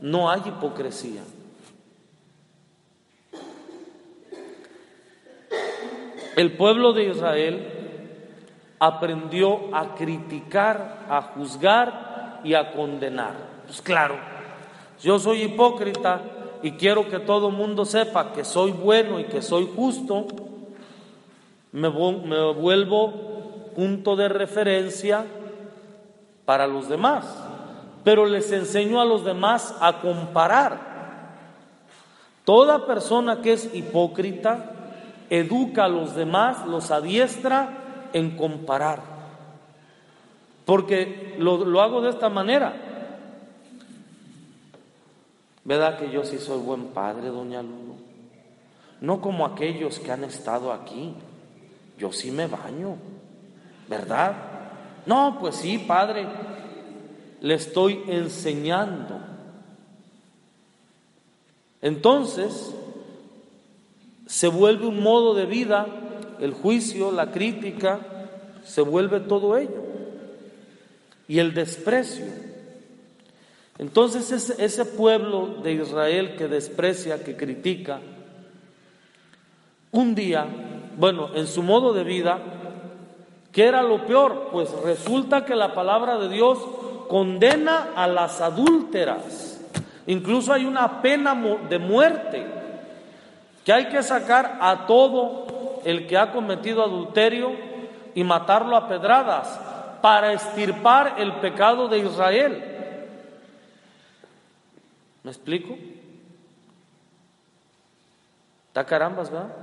no 0.00 0.30
hay 0.30 0.40
hipocresía. 0.46 1.20
El 6.36 6.56
pueblo 6.56 6.92
de 6.92 7.08
Israel 7.08 7.66
aprendió 8.78 9.74
a 9.74 9.96
criticar, 9.96 11.06
a 11.10 11.22
juzgar 11.22 12.40
y 12.44 12.54
a 12.54 12.70
condenar. 12.70 13.34
Pues 13.66 13.82
claro, 13.82 14.14
yo 15.02 15.18
soy 15.18 15.42
hipócrita 15.42 16.35
y 16.66 16.72
quiero 16.72 17.08
que 17.08 17.20
todo 17.20 17.52
mundo 17.52 17.84
sepa 17.84 18.32
que 18.32 18.44
soy 18.44 18.72
bueno 18.72 19.20
y 19.20 19.24
que 19.26 19.40
soy 19.40 19.70
justo, 19.76 20.26
me, 21.70 21.88
vuelvo 21.88 23.70
punto 23.76 24.16
de 24.16 24.28
referencia 24.28 25.24
para 26.44 26.66
los 26.66 26.88
demás, 26.88 27.24
pero 28.02 28.26
les 28.26 28.50
enseño 28.50 29.00
a 29.00 29.04
los 29.04 29.24
demás 29.24 29.76
a 29.80 30.00
comparar. 30.00 30.80
Toda 32.44 32.84
persona 32.84 33.42
que 33.42 33.52
es 33.52 33.72
hipócrita 33.72 34.72
educa 35.30 35.84
a 35.84 35.88
los 35.88 36.16
demás, 36.16 36.66
los 36.66 36.90
adiestra 36.90 38.08
en 38.12 38.36
comparar. 38.36 39.02
Porque 40.64 41.36
lo 41.38 41.80
hago 41.80 42.00
de 42.00 42.10
esta 42.10 42.28
manera. 42.28 42.85
¿Verdad 45.66 45.98
que 45.98 46.12
yo 46.12 46.22
sí 46.22 46.38
soy 46.38 46.60
buen 46.60 46.86
padre, 46.90 47.26
doña 47.26 47.60
Lulu? 47.60 47.96
No 49.00 49.20
como 49.20 49.44
aquellos 49.44 49.98
que 49.98 50.12
han 50.12 50.22
estado 50.22 50.72
aquí. 50.72 51.12
Yo 51.98 52.12
sí 52.12 52.30
me 52.30 52.46
baño, 52.46 52.94
¿verdad? 53.88 54.36
No, 55.06 55.38
pues 55.40 55.56
sí, 55.56 55.78
padre. 55.78 56.28
Le 57.40 57.54
estoy 57.54 58.00
enseñando. 58.06 59.18
Entonces, 61.82 62.72
se 64.26 64.46
vuelve 64.46 64.86
un 64.86 65.02
modo 65.02 65.34
de 65.34 65.46
vida, 65.46 65.86
el 66.38 66.54
juicio, 66.54 67.10
la 67.10 67.32
crítica, 67.32 67.98
se 68.62 68.82
vuelve 68.82 69.18
todo 69.18 69.56
ello. 69.56 69.82
Y 71.26 71.40
el 71.40 71.54
desprecio. 71.54 72.45
Entonces 73.78 74.50
ese, 74.58 74.84
pueblo 74.84 75.56
de 75.62 75.72
Israel 75.74 76.36
que 76.36 76.48
desprecia, 76.48 77.22
que 77.22 77.36
critica, 77.36 78.00
un 79.92 80.14
día, 80.14 80.46
bueno, 80.96 81.30
en 81.34 81.46
su 81.46 81.62
modo 81.62 81.92
de 81.92 82.04
vida, 82.04 82.38
¿qué 83.52 83.64
era 83.64 83.82
lo 83.82 84.06
peor? 84.06 84.48
Pues 84.50 84.70
resulta 84.82 85.44
que 85.44 85.54
la 85.54 85.74
palabra 85.74 86.18
de 86.18 86.28
Dios 86.28 86.58
condena 87.08 87.90
a 87.94 88.06
las 88.06 88.40
adúlteras. 88.40 89.60
Incluso 90.06 90.52
hay 90.52 90.64
una 90.64 91.02
pena 91.02 91.34
de 91.68 91.78
muerte 91.78 92.46
que 93.64 93.72
hay 93.72 93.86
que 93.86 94.02
sacar 94.02 94.58
a 94.60 94.86
todo 94.86 95.80
el 95.84 96.06
que 96.06 96.16
ha 96.16 96.32
cometido 96.32 96.82
adulterio 96.82 97.52
y 98.14 98.24
matarlo 98.24 98.76
a 98.76 98.88
pedradas 98.88 99.60
para 100.00 100.32
estirpar 100.32 101.16
el 101.18 101.34
pecado 101.34 101.88
de 101.88 101.98
Israel. 101.98 102.75
¿Me 105.26 105.32
explico? 105.32 105.76
Está 108.68 108.86
carambas, 108.86 109.28
¿verdad? 109.28 109.56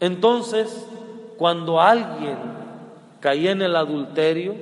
Entonces, 0.00 0.86
cuando 1.38 1.80
alguien 1.80 2.36
caía 3.20 3.52
en 3.52 3.62
el 3.62 3.74
adulterio, 3.74 4.54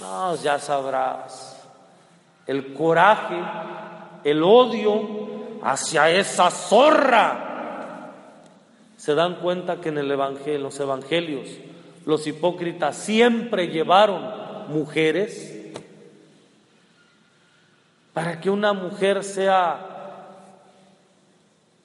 no, 0.00 0.34
ya 0.42 0.58
sabrás, 0.58 1.64
el 2.48 2.74
coraje, 2.74 3.40
el 4.24 4.42
odio 4.42 5.60
hacia 5.62 6.10
esa 6.10 6.50
zorra. 6.50 8.10
Se 8.96 9.14
dan 9.14 9.36
cuenta 9.36 9.80
que 9.80 9.90
en 9.90 9.98
el 9.98 10.10
evangelio, 10.10 10.58
los 10.58 10.80
evangelios, 10.80 11.48
los 12.06 12.26
hipócritas 12.26 12.96
siempre 12.96 13.68
llevaron 13.68 14.66
mujeres, 14.66 15.59
para 18.20 18.38
que 18.38 18.50
una 18.50 18.74
mujer 18.74 19.24
sea 19.24 19.80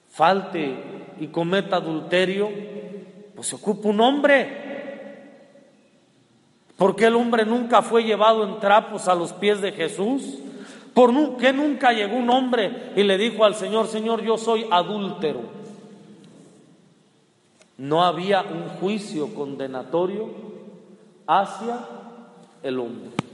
falte 0.10 0.76
y 1.17 1.28
cometa 1.28 1.78
adulterio, 1.78 2.50
pues 3.34 3.48
se 3.48 3.56
ocupa 3.56 3.88
un 3.88 4.02
hombre. 4.02 4.50
¿Por 6.76 6.93
qué 6.98 7.06
el 7.06 7.15
hombre 7.15 7.45
nunca 7.45 7.82
fue 7.82 8.04
llevado 8.04 8.43
en 8.43 8.60
trapos 8.60 9.08
a 9.08 9.15
los 9.15 9.32
pies 9.32 9.62
de 9.62 9.71
Jesús? 9.71 10.39
¿Por 10.93 11.38
qué 11.38 11.54
nunca 11.54 11.93
llegó 11.93 12.17
un 12.17 12.30
hombre 12.30 12.91
y 12.98 13.04
le 13.04 13.17
dijo 13.17 13.45
al 13.45 13.56
Señor, 13.56 13.88
Señor, 13.88 14.21
yo 14.21 14.38
soy 14.38 14.67
adúltero? 14.69 15.39
No 17.78 18.04
había 18.04 18.41
un 18.41 18.67
juicio 18.82 19.34
condenatorio 19.34 20.32
hacia 21.28 21.80
el 22.62 22.78
hombre. 22.78 23.24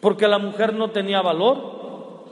Porque 0.00 0.28
la 0.28 0.38
mujer 0.38 0.74
no 0.74 0.90
tenía 0.90 1.22
valor. 1.22 2.26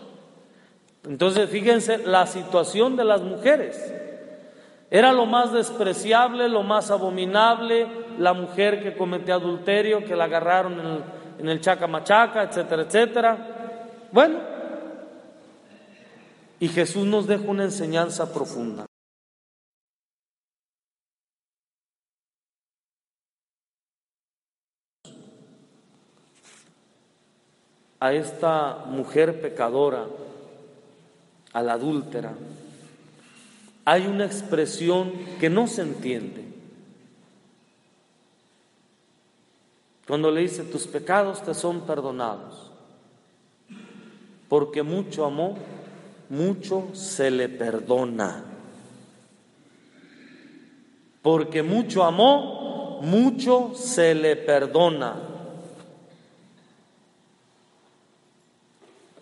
Entonces, 1.05 1.48
fíjense 1.50 1.98
la 1.98 2.26
situación 2.26 2.96
de 2.96 3.05
las 3.05 3.22
mujeres. 3.22 3.92
Era 4.90 5.12
lo 5.12 5.26
más 5.26 5.52
despreciable, 5.52 6.48
lo 6.48 6.62
más 6.62 6.90
abominable, 6.90 7.87
la 8.18 8.33
mujer 8.33 8.83
que 8.83 8.96
cometió 8.96 9.35
adulterio, 9.35 10.05
que 10.05 10.14
la 10.14 10.24
agarraron 10.24 10.74
en 10.74 10.87
el, 10.87 11.05
en 11.38 11.48
el 11.48 11.61
chacamachaca, 11.61 12.44
etcétera, 12.44 12.83
etcétera. 12.83 13.38
Bueno, 14.12 14.38
y 16.61 16.68
Jesús 16.68 17.05
nos 17.05 17.26
deja 17.26 17.44
una 17.48 17.64
enseñanza 17.64 18.33
profunda. 18.33 18.87
A 28.00 28.12
esta 28.12 28.85
mujer 28.87 29.40
pecadora, 29.40 30.06
a 31.52 31.62
la 31.62 31.74
adúltera, 31.74 32.35
hay 33.85 34.06
una 34.06 34.26
expresión 34.26 35.12
que 35.40 35.48
no 35.48 35.66
se 35.66 35.82
entiende. 35.82 36.44
Cuando 40.06 40.30
le 40.30 40.42
dice, 40.42 40.64
tus 40.64 40.87
pecados 40.87 41.42
te 41.42 41.54
son 41.54 41.80
perdonados, 41.80 42.70
porque 44.48 44.82
mucho 44.82 45.24
amó, 45.24 45.56
mucho 46.28 46.88
se 46.92 47.30
le 47.30 47.48
perdona. 47.48 48.44
Porque 51.22 51.62
mucho 51.62 52.04
amó, 52.04 53.00
mucho 53.02 53.72
se 53.74 54.14
le 54.14 54.37
perdona. 54.37 55.36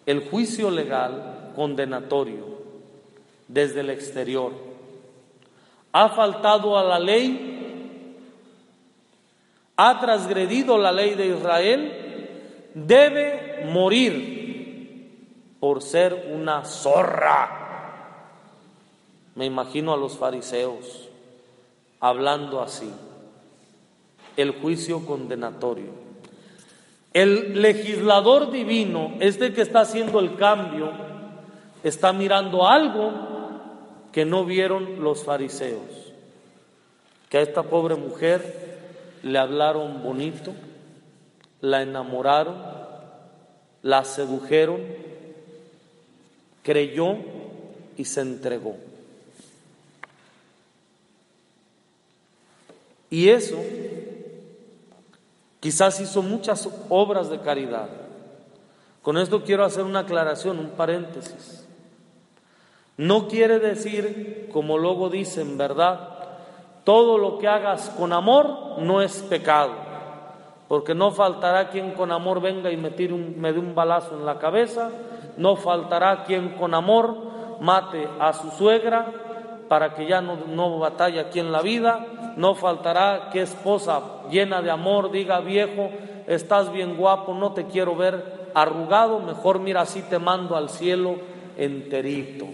El 0.07 0.29
juicio 0.29 0.71
legal 0.71 1.53
condenatorio 1.57 2.45
desde 3.49 3.81
el 3.81 3.91
exterior. 3.91 4.53
Ha 5.93 6.09
faltado 6.11 6.77
a 6.77 6.85
la 6.85 6.99
ley, 6.99 8.17
ha 9.77 10.01
transgredido 10.01 10.77
la 10.79 10.93
ley 10.93 11.15
de 11.15 11.27
Israel, 11.29 12.71
debe 12.75 13.67
morir 13.71 14.35
por 15.61 15.83
ser 15.83 16.31
una 16.33 16.65
zorra. 16.65 17.61
Me 19.35 19.47
imagino 19.47 19.93
a 19.93 19.97
los 19.97 20.17
fariseos 20.17 21.09
hablando 22.01 22.61
así. 22.61 22.93
El 24.37 24.61
juicio 24.61 25.07
condenatorio. 25.07 26.04
El 27.15 27.63
legislador 27.63 28.51
divino, 28.51 29.15
este 29.21 29.55
que 29.55 29.63
está 29.63 29.81
haciendo 29.81 30.19
el 30.19 30.35
cambio, 30.35 30.91
está 31.85 32.13
mirando 32.13 32.67
algo 32.67 33.13
que 34.13 34.25
no 34.25 34.45
vieron 34.45 35.03
los 35.03 35.23
fariseos. 35.23 36.13
Que 37.31 37.39
a 37.39 37.43
esta 37.43 37.63
pobre 37.63 37.95
mujer 37.95 38.79
le 39.23 39.39
hablaron 39.39 40.03
bonito, 40.03 40.53
la 41.61 41.83
enamoraron, 41.83 42.57
la 43.83 44.05
sedujeron, 44.05 44.81
creyó 46.65 47.17
y 47.97 48.05
se 48.05 48.23
entregó. 48.23 48.77
Y 53.09 53.29
eso 53.29 53.63
Quizás 55.65 55.99
hizo 55.99 56.21
muchas 56.21 56.69
obras 56.91 57.31
de 57.31 57.41
caridad. 57.41 57.89
Con 59.01 59.17
esto 59.17 59.45
quiero 59.45 59.65
hacer 59.65 59.85
una 59.85 60.01
aclaración, 60.01 60.59
un 60.59 60.73
paréntesis. 60.73 61.67
No 62.99 63.29
quiere 63.29 63.59
decir, 63.59 64.51
como 64.53 64.77
luego 64.77 65.09
dicen, 65.09 65.57
¿verdad? 65.57 66.19
Todo 66.85 67.17
lo 67.17 67.39
que 67.39 67.49
hagas 67.49 67.89
con 67.97 68.13
amor 68.13 68.79
no 68.81 69.01
es 69.01 69.23
pecado, 69.23 69.73
porque 70.69 70.95
no 70.95 71.13
faltará 71.13 71.71
quien 71.71 71.93
con 71.93 72.13
amor 72.13 72.43
venga 72.43 72.71
y 72.71 72.77
me, 72.77 72.91
tire 72.91 73.15
un, 73.15 73.41
me 73.41 73.55
dé 73.55 73.59
un 73.59 73.75
balazo 73.75 74.19
en 74.19 74.27
la 74.27 74.39
cabeza, 74.39 74.91
no 75.39 75.57
faltará 75.57 76.25
quien 76.25 76.59
con 76.59 76.75
amor 76.75 77.17
mate 77.61 78.07
a 78.21 78.35
su 78.35 78.51
suegra 78.51 79.07
para 79.75 79.93
que 79.93 80.07
ya 80.07 80.21
no, 80.21 80.37
no 80.37 80.79
batalle 80.79 81.19
aquí 81.19 81.41
en 81.41 81.51
la 81.51 81.61
vida, 81.61 82.07
no 82.37 82.55
faltará 82.55 83.31
que 83.33 83.43
esposa 83.43 84.23
llena 84.31 84.63
de 84.63 84.71
amor 84.71 85.11
diga, 85.11 85.41
viejo, 85.41 85.91
estás 86.29 86.71
bien 86.71 86.97
guapo, 86.97 87.35
no 87.35 87.55
te 87.55 87.65
quiero 87.65 87.97
ver 87.97 88.53
arrugado, 88.55 89.19
mejor 89.19 89.59
mira 89.59 89.81
así 89.81 90.01
te 90.03 90.21
mando 90.21 90.55
al 90.55 90.69
cielo 90.71 91.17
enterito. 91.57 92.47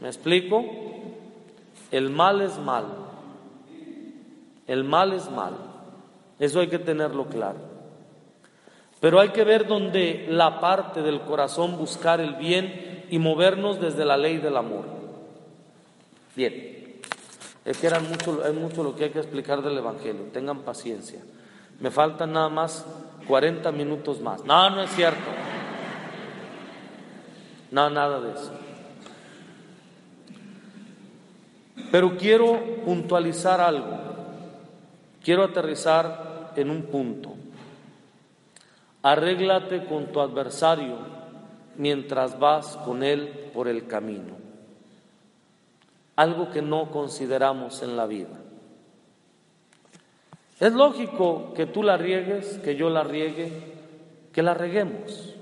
¿Me 0.00 0.08
explico? 0.08 0.64
El 1.90 2.08
mal 2.08 2.40
es 2.40 2.58
mal. 2.58 2.86
El 4.66 4.82
mal 4.82 5.12
es 5.12 5.30
mal. 5.30 5.58
Eso 6.38 6.60
hay 6.60 6.68
que 6.68 6.78
tenerlo 6.78 7.26
claro. 7.26 7.58
Pero 8.98 9.20
hay 9.20 9.28
que 9.28 9.44
ver 9.44 9.66
donde 9.66 10.24
la 10.30 10.58
parte 10.58 11.02
del 11.02 11.20
corazón 11.20 11.76
buscar 11.76 12.22
el 12.22 12.36
bien 12.36 13.04
y 13.10 13.18
movernos 13.18 13.78
desde 13.78 14.06
la 14.06 14.16
ley 14.16 14.38
del 14.38 14.56
amor. 14.56 14.95
Bien. 16.36 17.00
Es 17.64 17.78
que 17.78 17.86
eran 17.86 18.08
mucho, 18.08 18.46
es 18.46 18.54
mucho 18.54 18.84
lo 18.84 18.94
que 18.94 19.04
hay 19.04 19.10
que 19.10 19.18
explicar 19.18 19.62
del 19.62 19.78
Evangelio. 19.78 20.26
Tengan 20.32 20.60
paciencia. 20.60 21.20
Me 21.80 21.90
faltan 21.90 22.32
nada 22.32 22.48
más 22.48 22.86
40 23.26 23.72
minutos 23.72 24.20
más. 24.20 24.44
No, 24.44 24.70
no 24.70 24.82
es 24.82 24.90
cierto. 24.90 25.18
No, 27.72 27.90
nada 27.90 28.20
de 28.20 28.32
eso. 28.32 28.52
Pero 31.90 32.16
quiero 32.16 32.82
puntualizar 32.84 33.60
algo. 33.60 33.98
Quiero 35.24 35.42
aterrizar 35.42 36.52
en 36.54 36.70
un 36.70 36.82
punto. 36.82 37.34
Arréglate 39.02 39.86
con 39.86 40.12
tu 40.12 40.20
adversario 40.20 40.98
mientras 41.76 42.38
vas 42.38 42.76
con 42.84 43.02
él 43.02 43.50
por 43.52 43.66
el 43.66 43.86
camino 43.86 44.45
algo 46.16 46.50
que 46.50 46.62
no 46.62 46.90
consideramos 46.90 47.82
en 47.82 47.96
la 47.96 48.06
vida. 48.06 48.36
Es 50.58 50.72
lógico 50.72 51.52
que 51.54 51.66
tú 51.66 51.82
la 51.82 51.98
riegues, 51.98 52.58
que 52.64 52.76
yo 52.76 52.88
la 52.88 53.04
riegue, 53.04 53.52
que 54.32 54.42
la 54.42 54.54
reguemos. 54.54 55.34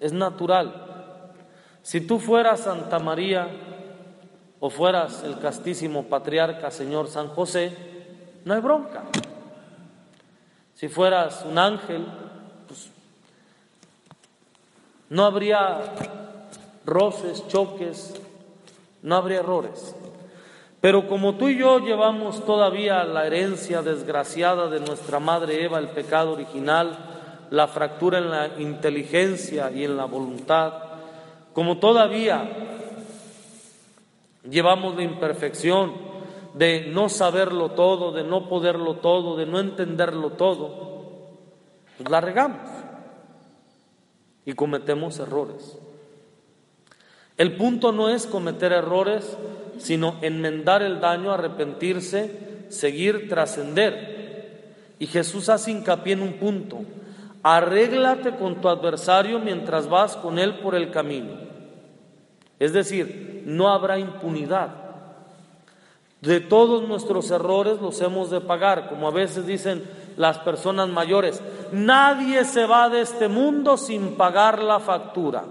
Es 0.00 0.14
natural. 0.14 0.86
Si 1.82 2.00
tú 2.00 2.18
fueras 2.18 2.60
Santa 2.60 2.98
María 2.98 3.48
o 4.58 4.70
fueras 4.70 5.22
el 5.24 5.38
castísimo 5.38 6.04
patriarca 6.04 6.70
Señor 6.70 7.08
San 7.08 7.28
José, 7.28 7.76
no 8.46 8.54
hay 8.54 8.60
bronca. 8.60 9.04
Si 10.74 10.88
fueras 10.88 11.44
un 11.44 11.58
ángel, 11.58 12.06
pues 12.66 12.90
no 15.10 15.26
habría 15.26 15.82
roces, 16.86 17.46
choques, 17.48 18.14
no 19.02 19.16
habría 19.16 19.40
errores. 19.40 19.94
Pero 20.80 21.08
como 21.08 21.34
tú 21.34 21.48
y 21.48 21.58
yo 21.58 21.78
llevamos 21.80 22.44
todavía 22.46 23.04
la 23.04 23.26
herencia 23.26 23.82
desgraciada 23.82 24.68
de 24.68 24.80
nuestra 24.80 25.20
madre 25.20 25.64
Eva, 25.64 25.78
el 25.78 25.88
pecado 25.88 26.32
original, 26.32 26.98
la 27.50 27.68
fractura 27.68 28.18
en 28.18 28.30
la 28.30 28.58
inteligencia 28.58 29.70
y 29.70 29.84
en 29.84 29.96
la 29.96 30.06
voluntad, 30.06 30.72
como 31.52 31.78
todavía 31.78 32.48
llevamos 34.48 34.96
la 34.96 35.02
imperfección 35.02 35.92
de 36.54 36.86
no 36.92 37.08
saberlo 37.08 37.72
todo, 37.72 38.12
de 38.12 38.24
no 38.24 38.48
poderlo 38.48 38.96
todo, 38.96 39.36
de 39.36 39.46
no 39.46 39.60
entenderlo 39.60 40.30
todo, 40.30 41.36
pues 41.98 42.08
la 42.08 42.20
regamos 42.20 42.68
y 44.46 44.54
cometemos 44.54 45.18
errores. 45.18 45.78
El 47.40 47.56
punto 47.56 47.90
no 47.90 48.10
es 48.10 48.26
cometer 48.26 48.70
errores, 48.70 49.38
sino 49.78 50.16
enmendar 50.20 50.82
el 50.82 51.00
daño, 51.00 51.32
arrepentirse, 51.32 52.66
seguir, 52.68 53.30
trascender. 53.30 54.74
Y 54.98 55.06
Jesús 55.06 55.48
hace 55.48 55.70
hincapié 55.70 56.12
en 56.12 56.20
un 56.20 56.34
punto. 56.34 56.80
Arréglate 57.42 58.36
con 58.36 58.60
tu 58.60 58.68
adversario 58.68 59.38
mientras 59.38 59.88
vas 59.88 60.18
con 60.18 60.38
él 60.38 60.58
por 60.58 60.74
el 60.74 60.90
camino. 60.90 61.32
Es 62.58 62.74
decir, 62.74 63.42
no 63.46 63.70
habrá 63.70 63.98
impunidad. 63.98 64.74
De 66.20 66.40
todos 66.40 66.86
nuestros 66.86 67.30
errores 67.30 67.80
los 67.80 68.02
hemos 68.02 68.30
de 68.30 68.42
pagar, 68.42 68.90
como 68.90 69.08
a 69.08 69.12
veces 69.12 69.46
dicen 69.46 69.82
las 70.18 70.36
personas 70.40 70.90
mayores. 70.90 71.40
Nadie 71.72 72.44
se 72.44 72.66
va 72.66 72.90
de 72.90 73.00
este 73.00 73.28
mundo 73.28 73.78
sin 73.78 74.16
pagar 74.16 74.62
la 74.62 74.78
factura. 74.78 75.44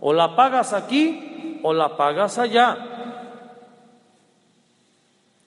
O 0.00 0.12
la 0.12 0.34
pagas 0.34 0.72
aquí 0.72 1.60
o 1.62 1.72
la 1.72 1.96
pagas 1.96 2.38
allá. 2.38 2.76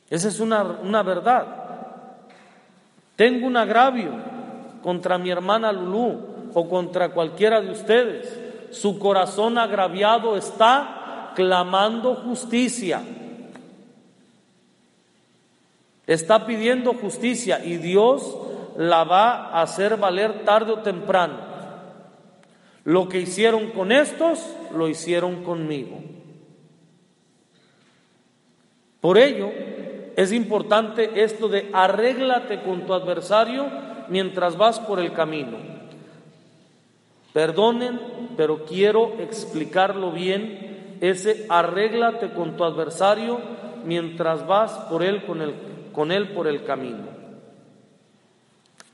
Esa 0.09 0.27
es 0.27 0.39
una, 0.39 0.63
una 0.63 1.01
verdad. 1.01 1.45
Tengo 3.15 3.47
un 3.47 3.57
agravio 3.57 4.11
contra 4.81 5.17
mi 5.17 5.29
hermana 5.29 5.71
Lulú 5.71 6.51
o 6.53 6.69
contra 6.69 7.09
cualquiera 7.09 7.61
de 7.61 7.71
ustedes. 7.71 8.39
Su 8.71 8.99
corazón 8.99 9.57
agraviado 9.57 10.35
está 10.35 11.31
clamando 11.35 12.15
justicia. 12.15 13.01
Está 16.05 16.45
pidiendo 16.45 16.93
justicia 16.93 17.63
y 17.63 17.77
Dios 17.77 18.35
la 18.77 19.03
va 19.03 19.49
a 19.49 19.61
hacer 19.61 19.97
valer 19.97 20.43
tarde 20.43 20.73
o 20.73 20.79
temprano. 20.79 21.52
Lo 22.83 23.07
que 23.07 23.21
hicieron 23.21 23.71
con 23.71 23.91
estos, 23.91 24.39
lo 24.75 24.87
hicieron 24.87 25.43
conmigo. 25.43 25.99
Por 28.99 29.17
ello, 29.17 29.51
es 30.15 30.31
importante 30.31 31.23
esto 31.23 31.47
de 31.47 31.69
arréglate 31.73 32.61
con 32.61 32.85
tu 32.85 32.93
adversario 32.93 33.67
mientras 34.09 34.57
vas 34.57 34.79
por 34.79 34.99
el 34.99 35.13
camino. 35.13 35.57
Perdonen, 37.31 37.99
pero 38.37 38.65
quiero 38.65 39.19
explicarlo 39.19 40.11
bien, 40.11 40.97
ese 41.01 41.45
arréglate 41.49 42.31
con 42.33 42.55
tu 42.55 42.63
adversario 42.63 43.39
mientras 43.85 44.45
vas 44.45 44.71
por 44.89 45.03
él 45.03 45.25
con, 45.25 45.41
el, 45.41 45.53
con 45.91 46.11
él 46.11 46.29
por 46.29 46.47
el 46.47 46.63
camino. 46.63 47.07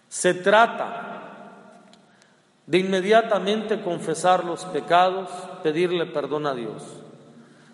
Se 0.07 0.33
trata 0.33 1.18
de 2.69 2.77
inmediatamente 2.77 3.81
confesar 3.81 4.45
los 4.45 4.63
pecados, 4.65 5.27
pedirle 5.63 6.05
perdón 6.05 6.45
a 6.45 6.53
Dios. 6.53 6.83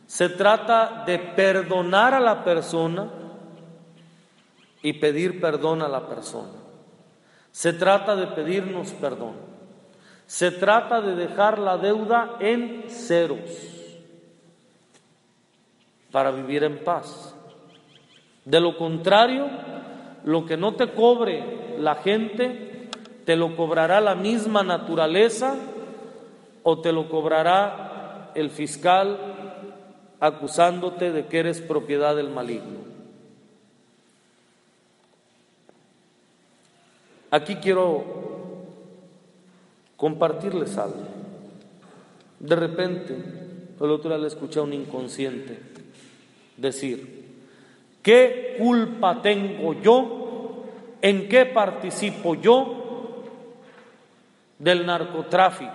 Se 0.07 0.29
trata 0.29 1.03
de 1.05 1.19
perdonar 1.19 2.13
a 2.13 2.21
la 2.21 2.45
persona 2.45 3.09
y 4.81 4.93
pedir 4.93 5.41
perdón 5.41 5.81
a 5.81 5.89
la 5.89 6.07
persona. 6.07 6.53
Se 7.51 7.73
trata 7.73 8.15
de 8.15 8.27
pedirnos 8.27 8.91
perdón. 8.91 9.33
Se 10.27 10.49
trata 10.49 11.01
de 11.01 11.15
dejar 11.15 11.59
la 11.59 11.77
deuda 11.77 12.37
en 12.39 12.85
ceros 12.87 13.51
para 16.09 16.31
vivir 16.31 16.63
en 16.63 16.81
paz. 16.85 17.35
De 18.45 18.61
lo 18.61 18.77
contrario, 18.77 19.49
lo 20.23 20.45
que 20.45 20.55
no 20.55 20.75
te 20.75 20.93
cobre 20.93 21.75
la 21.79 21.95
gente, 21.95 22.64
te 23.25 23.35
lo 23.35 23.55
cobrará 23.55 23.99
la 24.01 24.15
misma 24.15 24.63
naturaleza 24.63 25.55
o 26.63 26.79
te 26.79 26.91
lo 26.91 27.09
cobrará 27.09 28.31
el 28.35 28.51
fiscal 28.51 29.17
acusándote 30.19 31.11
de 31.11 31.25
que 31.25 31.39
eres 31.39 31.61
propiedad 31.61 32.15
del 32.15 32.29
maligno. 32.29 32.85
Aquí 37.31 37.55
quiero 37.55 38.03
compartirles 39.97 40.77
algo. 40.77 41.03
De 42.39 42.55
repente, 42.55 43.15
el 43.79 43.89
otro 43.89 44.09
día 44.09 44.19
le 44.19 44.27
escuché 44.27 44.59
a 44.59 44.63
un 44.63 44.73
inconsciente 44.73 45.59
decir, 46.57 47.25
¿qué 48.01 48.55
culpa 48.59 49.21
tengo 49.21 49.73
yo? 49.73 50.63
¿En 51.01 51.27
qué 51.27 51.45
participo 51.45 52.35
yo 52.35 52.84
del 54.59 54.85
narcotráfico? 54.85 55.71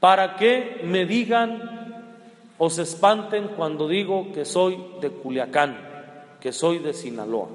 Para 0.00 0.36
que 0.36 0.82
me 0.84 1.06
digan 1.06 2.14
o 2.58 2.70
se 2.70 2.82
espanten 2.82 3.48
cuando 3.48 3.88
digo 3.88 4.32
que 4.32 4.44
soy 4.44 4.82
de 5.00 5.10
Culiacán, 5.10 5.76
que 6.40 6.52
soy 6.52 6.78
de 6.78 6.94
Sinaloa. 6.94 7.48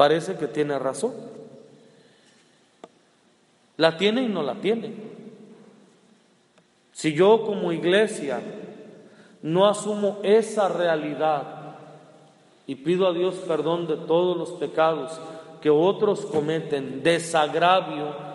parece 0.00 0.34
que 0.36 0.48
tiene 0.48 0.78
razón. 0.78 1.12
La 3.76 3.98
tiene 3.98 4.22
y 4.22 4.28
no 4.28 4.42
la 4.42 4.54
tiene. 4.54 4.94
Si 6.90 7.12
yo 7.12 7.44
como 7.44 7.70
iglesia 7.70 8.40
no 9.42 9.68
asumo 9.68 10.20
esa 10.22 10.70
realidad 10.70 11.76
y 12.66 12.76
pido 12.76 13.06
a 13.08 13.12
Dios 13.12 13.34
perdón 13.46 13.86
de 13.88 13.96
todos 13.96 14.38
los 14.38 14.52
pecados 14.52 15.20
que 15.60 15.70
otros 15.70 16.26
cometen, 16.26 17.02
desagravio, 17.02 18.30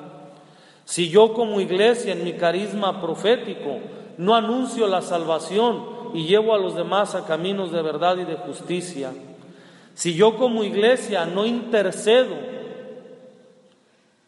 si 0.85 1.09
yo 1.09 1.33
como 1.33 1.59
iglesia 1.59 2.13
en 2.13 2.23
mi 2.23 2.33
carisma 2.33 3.01
profético 3.01 3.79
no 4.17 4.35
anuncio 4.35 4.87
la 4.87 5.01
salvación 5.01 5.83
y 6.13 6.25
llevo 6.27 6.53
a 6.53 6.59
los 6.59 6.75
demás 6.75 7.15
a 7.15 7.25
caminos 7.25 7.71
de 7.71 7.81
verdad 7.81 8.17
y 8.17 8.23
de 8.23 8.35
justicia, 8.35 9.11
si 9.95 10.13
yo 10.13 10.37
como 10.37 10.63
iglesia 10.63 11.25
no 11.25 11.45
intercedo 11.45 12.35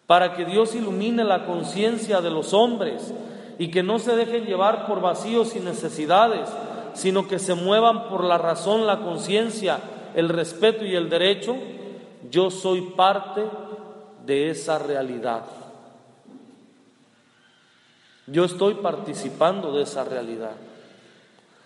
para 0.08 0.34
que 0.34 0.46
Dios 0.46 0.74
ilumine 0.74 1.24
la 1.24 1.46
conciencia 1.46 2.22
de 2.22 2.32
los 2.32 2.54
hombres 2.54 3.14
y 3.60 3.70
que 3.70 3.84
no 3.84 4.00
se 4.00 4.16
dejen 4.16 4.46
llevar 4.46 4.88
por 4.88 5.02
vacíos 5.02 5.56
y 5.56 5.60
necesidades, 5.60 6.50
sino 6.94 7.28
que 7.28 7.38
se 7.38 7.54
muevan 7.54 8.10
por 8.10 8.24
la 8.24 8.38
razón, 8.38 8.88
la 8.88 9.00
conciencia, 9.00 9.80
el 10.16 10.30
respeto 10.30 10.86
y 10.86 10.96
el 10.96 11.10
derecho, 11.10 11.56
yo 12.30 12.50
soy 12.50 12.82
parte 12.96 13.44
de 14.26 14.50
esa 14.50 14.80
realidad. 14.80 15.46
Yo 18.28 18.44
estoy 18.44 18.76
participando 18.76 19.72
de 19.72 19.84
esa 19.84 20.04
realidad. 20.04 20.56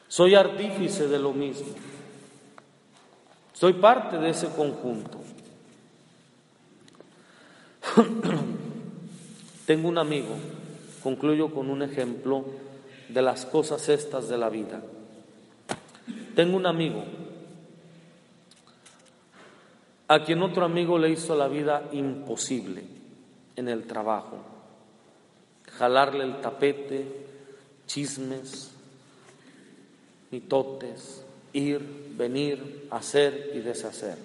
Soy 0.07 0.35
artífice 0.35 1.07
de 1.07 1.17
lo 1.17 1.33
mismo. 1.33 1.73
Soy 3.53 3.73
parte 3.73 4.17
de 4.17 4.29
ese 4.29 4.47
conjunto. 4.49 5.19
Tengo 9.65 9.87
un 9.87 9.97
amigo, 9.97 10.35
concluyo 11.01 11.53
con 11.53 11.69
un 11.69 11.81
ejemplo 11.81 12.45
de 13.09 13.21
las 13.21 13.45
cosas 13.45 13.89
estas 13.89 14.29
de 14.29 14.37
la 14.37 14.49
vida. 14.49 14.81
Tengo 16.35 16.57
un 16.57 16.65
amigo 16.65 17.03
a 20.11 20.25
quien 20.25 20.43
otro 20.43 20.65
amigo 20.65 20.99
le 20.99 21.09
hizo 21.09 21.37
la 21.37 21.47
vida 21.47 21.83
imposible 21.93 22.83
en 23.55 23.69
el 23.69 23.87
trabajo, 23.87 24.39
jalarle 25.77 26.25
el 26.25 26.41
tapete, 26.41 27.05
chismes, 27.87 28.75
mitotes, 30.29 31.23
ir, 31.53 31.79
venir, 32.17 32.89
hacer 32.91 33.51
y 33.55 33.59
deshacer. 33.59 34.17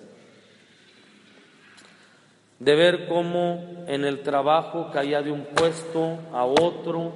De 2.59 2.75
ver 2.75 3.07
cómo 3.07 3.85
en 3.87 4.05
el 4.05 4.25
trabajo 4.25 4.91
caía 4.93 5.23
de 5.23 5.31
un 5.31 5.45
puesto 5.45 6.19
a 6.33 6.45
otro, 6.47 7.13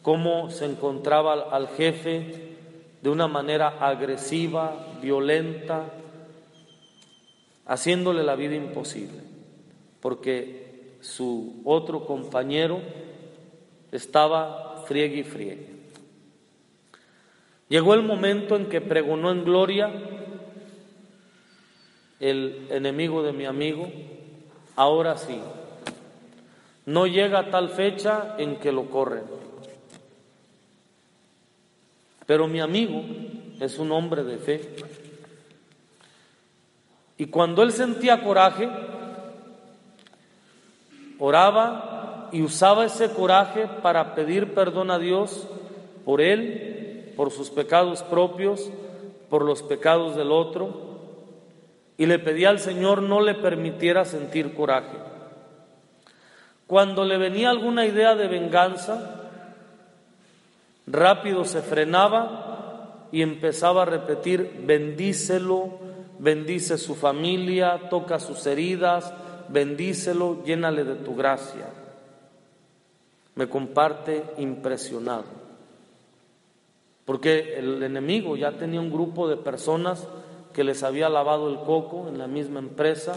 cómo 0.00 0.50
se 0.50 0.64
encontraba 0.64 1.34
al 1.50 1.68
jefe 1.68 2.56
de 3.02 3.10
una 3.10 3.28
manera 3.28 3.76
agresiva, 3.78 4.74
violenta, 5.02 5.84
haciéndole 7.66 8.22
la 8.22 8.36
vida 8.36 8.54
imposible, 8.54 9.20
porque 10.00 10.96
su 11.00 11.60
otro 11.64 12.06
compañero 12.06 12.80
estaba 13.92 14.84
friegue 14.86 15.18
y 15.18 15.24
friegue. 15.24 15.68
Llegó 17.68 17.94
el 17.94 18.02
momento 18.02 18.56
en 18.56 18.68
que 18.68 18.80
pregonó 18.80 19.30
en 19.30 19.44
gloria 19.44 19.90
el 22.20 22.68
enemigo 22.70 23.22
de 23.22 23.32
mi 23.32 23.46
amigo, 23.46 23.90
ahora 24.76 25.16
sí, 25.16 25.40
no 26.86 27.06
llega 27.06 27.50
tal 27.50 27.70
fecha 27.70 28.36
en 28.38 28.56
que 28.56 28.72
lo 28.72 28.90
corren. 28.90 29.24
Pero 32.26 32.46
mi 32.46 32.60
amigo 32.60 33.02
es 33.60 33.78
un 33.78 33.92
hombre 33.92 34.24
de 34.24 34.38
fe. 34.38 34.60
Y 37.16 37.26
cuando 37.26 37.62
él 37.62 37.72
sentía 37.72 38.22
coraje, 38.22 38.68
oraba 41.18 42.28
y 42.32 42.42
usaba 42.42 42.84
ese 42.84 43.10
coraje 43.10 43.68
para 43.82 44.14
pedir 44.14 44.54
perdón 44.54 44.90
a 44.90 44.98
Dios 44.98 45.46
por 46.04 46.20
él 46.20 46.74
por 47.16 47.30
sus 47.30 47.50
pecados 47.50 48.02
propios, 48.02 48.70
por 49.30 49.44
los 49.44 49.62
pecados 49.62 50.16
del 50.16 50.32
otro, 50.32 50.94
y 51.96 52.06
le 52.06 52.18
pedía 52.18 52.50
al 52.50 52.58
Señor 52.58 53.02
no 53.02 53.20
le 53.20 53.34
permitiera 53.34 54.04
sentir 54.04 54.54
coraje. 54.54 54.96
Cuando 56.66 57.04
le 57.04 57.18
venía 57.18 57.50
alguna 57.50 57.86
idea 57.86 58.14
de 58.14 58.26
venganza, 58.26 59.30
rápido 60.86 61.44
se 61.44 61.62
frenaba 61.62 63.08
y 63.12 63.22
empezaba 63.22 63.82
a 63.82 63.86
repetir, 63.86 64.62
bendícelo, 64.64 65.78
bendice 66.24 66.78
su 66.78 66.94
familia, 66.94 67.90
toca 67.90 68.18
sus 68.18 68.46
heridas, 68.46 69.12
bendícelo, 69.50 70.42
llénale 70.42 70.82
de 70.84 70.94
tu 70.94 71.14
gracia. 71.14 71.68
Me 73.34 73.46
comparte 73.46 74.24
impresionado, 74.38 75.24
porque 77.04 77.58
el 77.58 77.82
enemigo 77.82 78.36
ya 78.36 78.52
tenía 78.52 78.80
un 78.80 78.90
grupo 78.90 79.28
de 79.28 79.36
personas 79.36 80.08
que 80.54 80.64
les 80.64 80.82
había 80.82 81.10
lavado 81.10 81.50
el 81.50 81.58
coco 81.58 82.08
en 82.08 82.16
la 82.16 82.26
misma 82.26 82.58
empresa, 82.58 83.16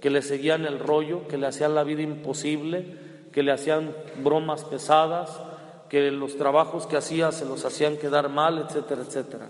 que 0.00 0.10
le 0.10 0.22
seguían 0.22 0.64
el 0.64 0.78
rollo, 0.78 1.26
que 1.26 1.38
le 1.38 1.48
hacían 1.48 1.74
la 1.74 1.82
vida 1.82 2.02
imposible, 2.02 2.86
que 3.32 3.42
le 3.42 3.50
hacían 3.50 3.92
bromas 4.22 4.62
pesadas, 4.62 5.40
que 5.88 6.12
los 6.12 6.36
trabajos 6.36 6.86
que 6.86 6.98
hacía 6.98 7.32
se 7.32 7.46
los 7.46 7.64
hacían 7.64 7.96
quedar 7.96 8.28
mal, 8.28 8.58
etcétera, 8.58 9.02
etcétera. 9.02 9.48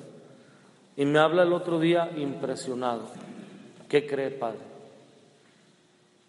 Y 0.99 1.05
me 1.05 1.20
habla 1.20 1.44
el 1.44 1.53
otro 1.53 1.78
día 1.78 2.11
impresionado. 2.16 3.05
¿Qué 3.88 4.05
cree, 4.05 4.32
Padre? 4.32 4.59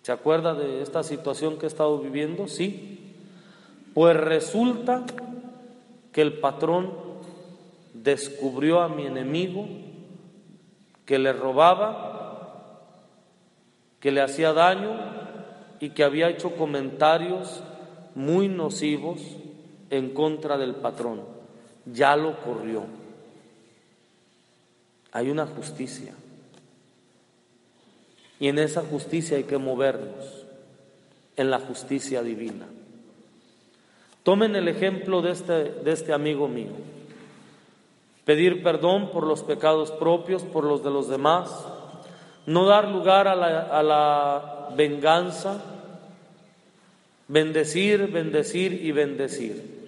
¿Se 0.04 0.12
acuerda 0.12 0.54
de 0.54 0.84
esta 0.84 1.02
situación 1.02 1.58
que 1.58 1.66
he 1.66 1.68
estado 1.68 1.98
viviendo? 1.98 2.48
Sí. 2.48 3.16
Pues 3.96 4.16
resulta 4.16 5.06
que 6.12 6.22
el 6.22 6.34
patrón 6.34 6.94
descubrió 7.96 8.82
a 8.82 8.90
mi 8.90 9.08
enemigo 9.08 9.68
que 11.04 11.18
le 11.18 11.34
robaba, 11.34 12.84
que 14.00 14.12
le 14.12 14.22
hacía 14.22 14.54
daño 14.54 14.92
y 15.80 15.90
que 15.90 16.04
había 16.04 16.30
hecho 16.30 16.52
comentarios 16.52 17.64
muy 18.14 18.48
nocivos 18.48 19.20
en 19.90 20.14
contra 20.14 20.60
del 20.60 20.76
patrón. 20.76 21.22
Ya 21.88 22.16
lo 22.16 22.40
corrió. 22.42 22.99
Hay 25.12 25.30
una 25.30 25.46
justicia. 25.46 26.14
Y 28.40 28.48
en 28.48 28.60
esa 28.60 28.82
justicia 28.82 29.38
hay 29.38 29.44
que 29.44 29.58
movernos, 29.58 30.46
en 31.36 31.50
la 31.50 31.60
justicia 31.60 32.22
divina. 32.22 32.68
Tomen 34.24 34.56
el 34.56 34.68
ejemplo 34.68 35.22
de 35.22 35.32
este, 35.32 35.54
de 35.54 35.92
este 35.92 36.14
amigo 36.14 36.48
mío 36.48 36.74
pedir 38.30 38.62
perdón 38.62 39.10
por 39.10 39.26
los 39.26 39.42
pecados 39.42 39.90
propios, 39.90 40.44
por 40.44 40.64
los 40.64 40.84
de 40.84 40.92
los 40.92 41.10
demás, 41.10 41.50
no 42.46 42.68
dar 42.68 42.88
lugar 42.88 43.28
a 43.28 43.36
la, 43.36 44.70
venganza, 44.78 45.60
bendecir, 47.28 48.06
bendecir 48.12 48.86
y 48.86 48.92
bendecir. 48.92 49.79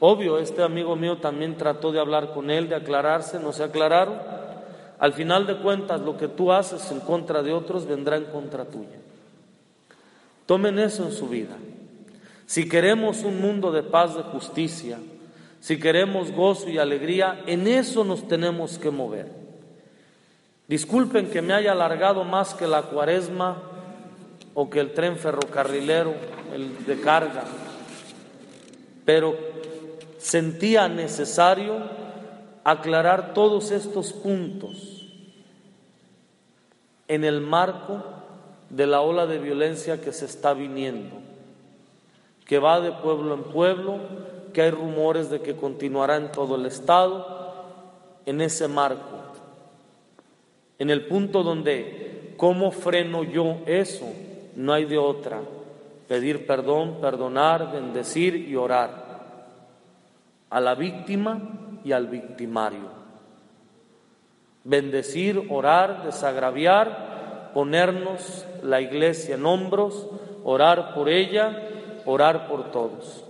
Obvio, 0.00 0.38
este 0.38 0.62
amigo 0.62 0.94
mío 0.94 1.18
también 1.18 1.56
trató 1.56 1.90
de 1.90 1.98
hablar 1.98 2.32
con 2.32 2.50
él, 2.50 2.68
de 2.68 2.76
aclararse, 2.76 3.40
no 3.40 3.52
se 3.52 3.64
aclararon. 3.64 4.18
Al 4.98 5.12
final 5.12 5.46
de 5.46 5.58
cuentas, 5.58 6.00
lo 6.00 6.16
que 6.16 6.28
tú 6.28 6.52
haces 6.52 6.90
en 6.92 7.00
contra 7.00 7.42
de 7.42 7.52
otros 7.52 7.86
vendrá 7.86 8.16
en 8.16 8.26
contra 8.26 8.64
tuya. 8.64 8.98
Tomen 10.46 10.78
eso 10.78 11.04
en 11.04 11.12
su 11.12 11.28
vida. 11.28 11.56
Si 12.46 12.68
queremos 12.68 13.24
un 13.24 13.40
mundo 13.40 13.72
de 13.72 13.82
paz, 13.82 14.16
de 14.16 14.22
justicia, 14.22 14.98
si 15.60 15.78
queremos 15.78 16.30
gozo 16.32 16.68
y 16.68 16.78
alegría, 16.78 17.42
en 17.46 17.66
eso 17.66 18.04
nos 18.04 18.26
tenemos 18.26 18.78
que 18.78 18.90
mover. 18.90 19.30
Disculpen 20.68 21.30
que 21.30 21.42
me 21.42 21.54
haya 21.54 21.72
alargado 21.72 22.24
más 22.24 22.54
que 22.54 22.66
la 22.66 22.82
cuaresma 22.82 23.62
o 24.54 24.70
que 24.70 24.80
el 24.80 24.92
tren 24.92 25.16
ferrocarrilero, 25.16 26.14
el 26.54 26.84
de 26.86 27.00
carga, 27.00 27.44
pero 29.04 29.36
sentía 30.18 30.88
necesario 30.88 31.78
aclarar 32.64 33.32
todos 33.32 33.70
estos 33.70 34.12
puntos 34.12 35.06
en 37.06 37.24
el 37.24 37.40
marco 37.40 38.02
de 38.68 38.86
la 38.86 39.00
ola 39.00 39.26
de 39.26 39.38
violencia 39.38 40.00
que 40.00 40.12
se 40.12 40.26
está 40.26 40.52
viniendo, 40.52 41.16
que 42.44 42.58
va 42.58 42.80
de 42.80 42.92
pueblo 42.92 43.34
en 43.34 43.44
pueblo, 43.44 43.98
que 44.52 44.62
hay 44.62 44.70
rumores 44.70 45.30
de 45.30 45.40
que 45.40 45.56
continuará 45.56 46.16
en 46.16 46.30
todo 46.32 46.56
el 46.56 46.66
estado, 46.66 47.38
en 48.26 48.42
ese 48.42 48.68
marco, 48.68 49.16
en 50.78 50.90
el 50.90 51.06
punto 51.06 51.42
donde, 51.42 52.34
¿cómo 52.36 52.70
freno 52.70 53.24
yo 53.24 53.58
eso? 53.66 54.06
No 54.54 54.72
hay 54.72 54.84
de 54.84 54.98
otra. 54.98 55.40
Pedir 56.08 56.46
perdón, 56.46 56.98
perdonar, 57.00 57.72
bendecir 57.72 58.34
y 58.34 58.56
orar 58.56 59.07
a 60.50 60.60
la 60.60 60.74
víctima 60.74 61.40
y 61.84 61.92
al 61.92 62.06
victimario. 62.06 62.98
Bendecir, 64.64 65.46
orar, 65.50 66.04
desagraviar, 66.04 67.50
ponernos 67.54 68.44
la 68.62 68.80
iglesia 68.80 69.36
en 69.36 69.46
hombros, 69.46 70.06
orar 70.44 70.94
por 70.94 71.08
ella, 71.08 71.68
orar 72.04 72.48
por 72.48 72.70
todos. 72.70 73.24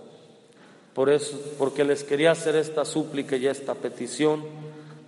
Por 0.95 1.11
eso, 1.11 1.39
porque 1.59 1.85
les 1.85 2.03
quería 2.03 2.33
hacer 2.33 2.57
esta 2.57 2.85
súplica 2.85 3.37
y 3.37 3.47
esta 3.47 3.75
petición 3.75 4.43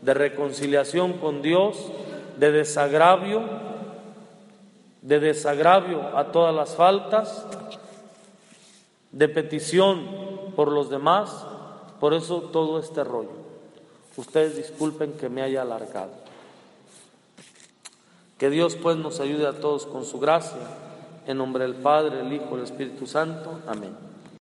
de 0.03 0.15
reconciliación 0.15 1.15
con 1.15 1.43
Dios, 1.43 1.91
de 2.39 2.53
desagravio, 2.53 3.43
de 5.03 5.21
desagravio 5.21 6.17
a 6.17 6.31
todas 6.33 6.55
las 6.55 6.77
faltas, 6.77 7.47
de 9.11 9.29
petición 9.29 10.07
por 10.55 10.71
los 10.71 10.91
demás, 10.91 11.47
por 12.01 12.15
eso 12.15 12.41
todo 12.53 12.81
este 12.81 13.05
rollo. 13.05 13.51
Ustedes 14.17 14.57
disculpen 14.57 15.13
que 15.13 15.29
me 15.29 15.43
haya 15.43 15.63
alargado. 15.63 16.11
Que 18.39 18.51
Dios 18.51 18.75
pues 18.75 18.97
nos 18.97 19.21
ayude 19.21 19.47
a 19.47 19.61
todos 19.61 19.87
con 19.87 20.05
su 20.05 20.19
gracia. 20.19 20.59
En 21.27 21.37
nombre 21.37 21.65
del 21.65 21.75
Padre, 21.75 22.21
el 22.21 22.33
Hijo 22.33 22.57
el 22.57 22.65
Espíritu 22.65 23.07
Santo. 23.07 23.61
Amén. 23.67 24.10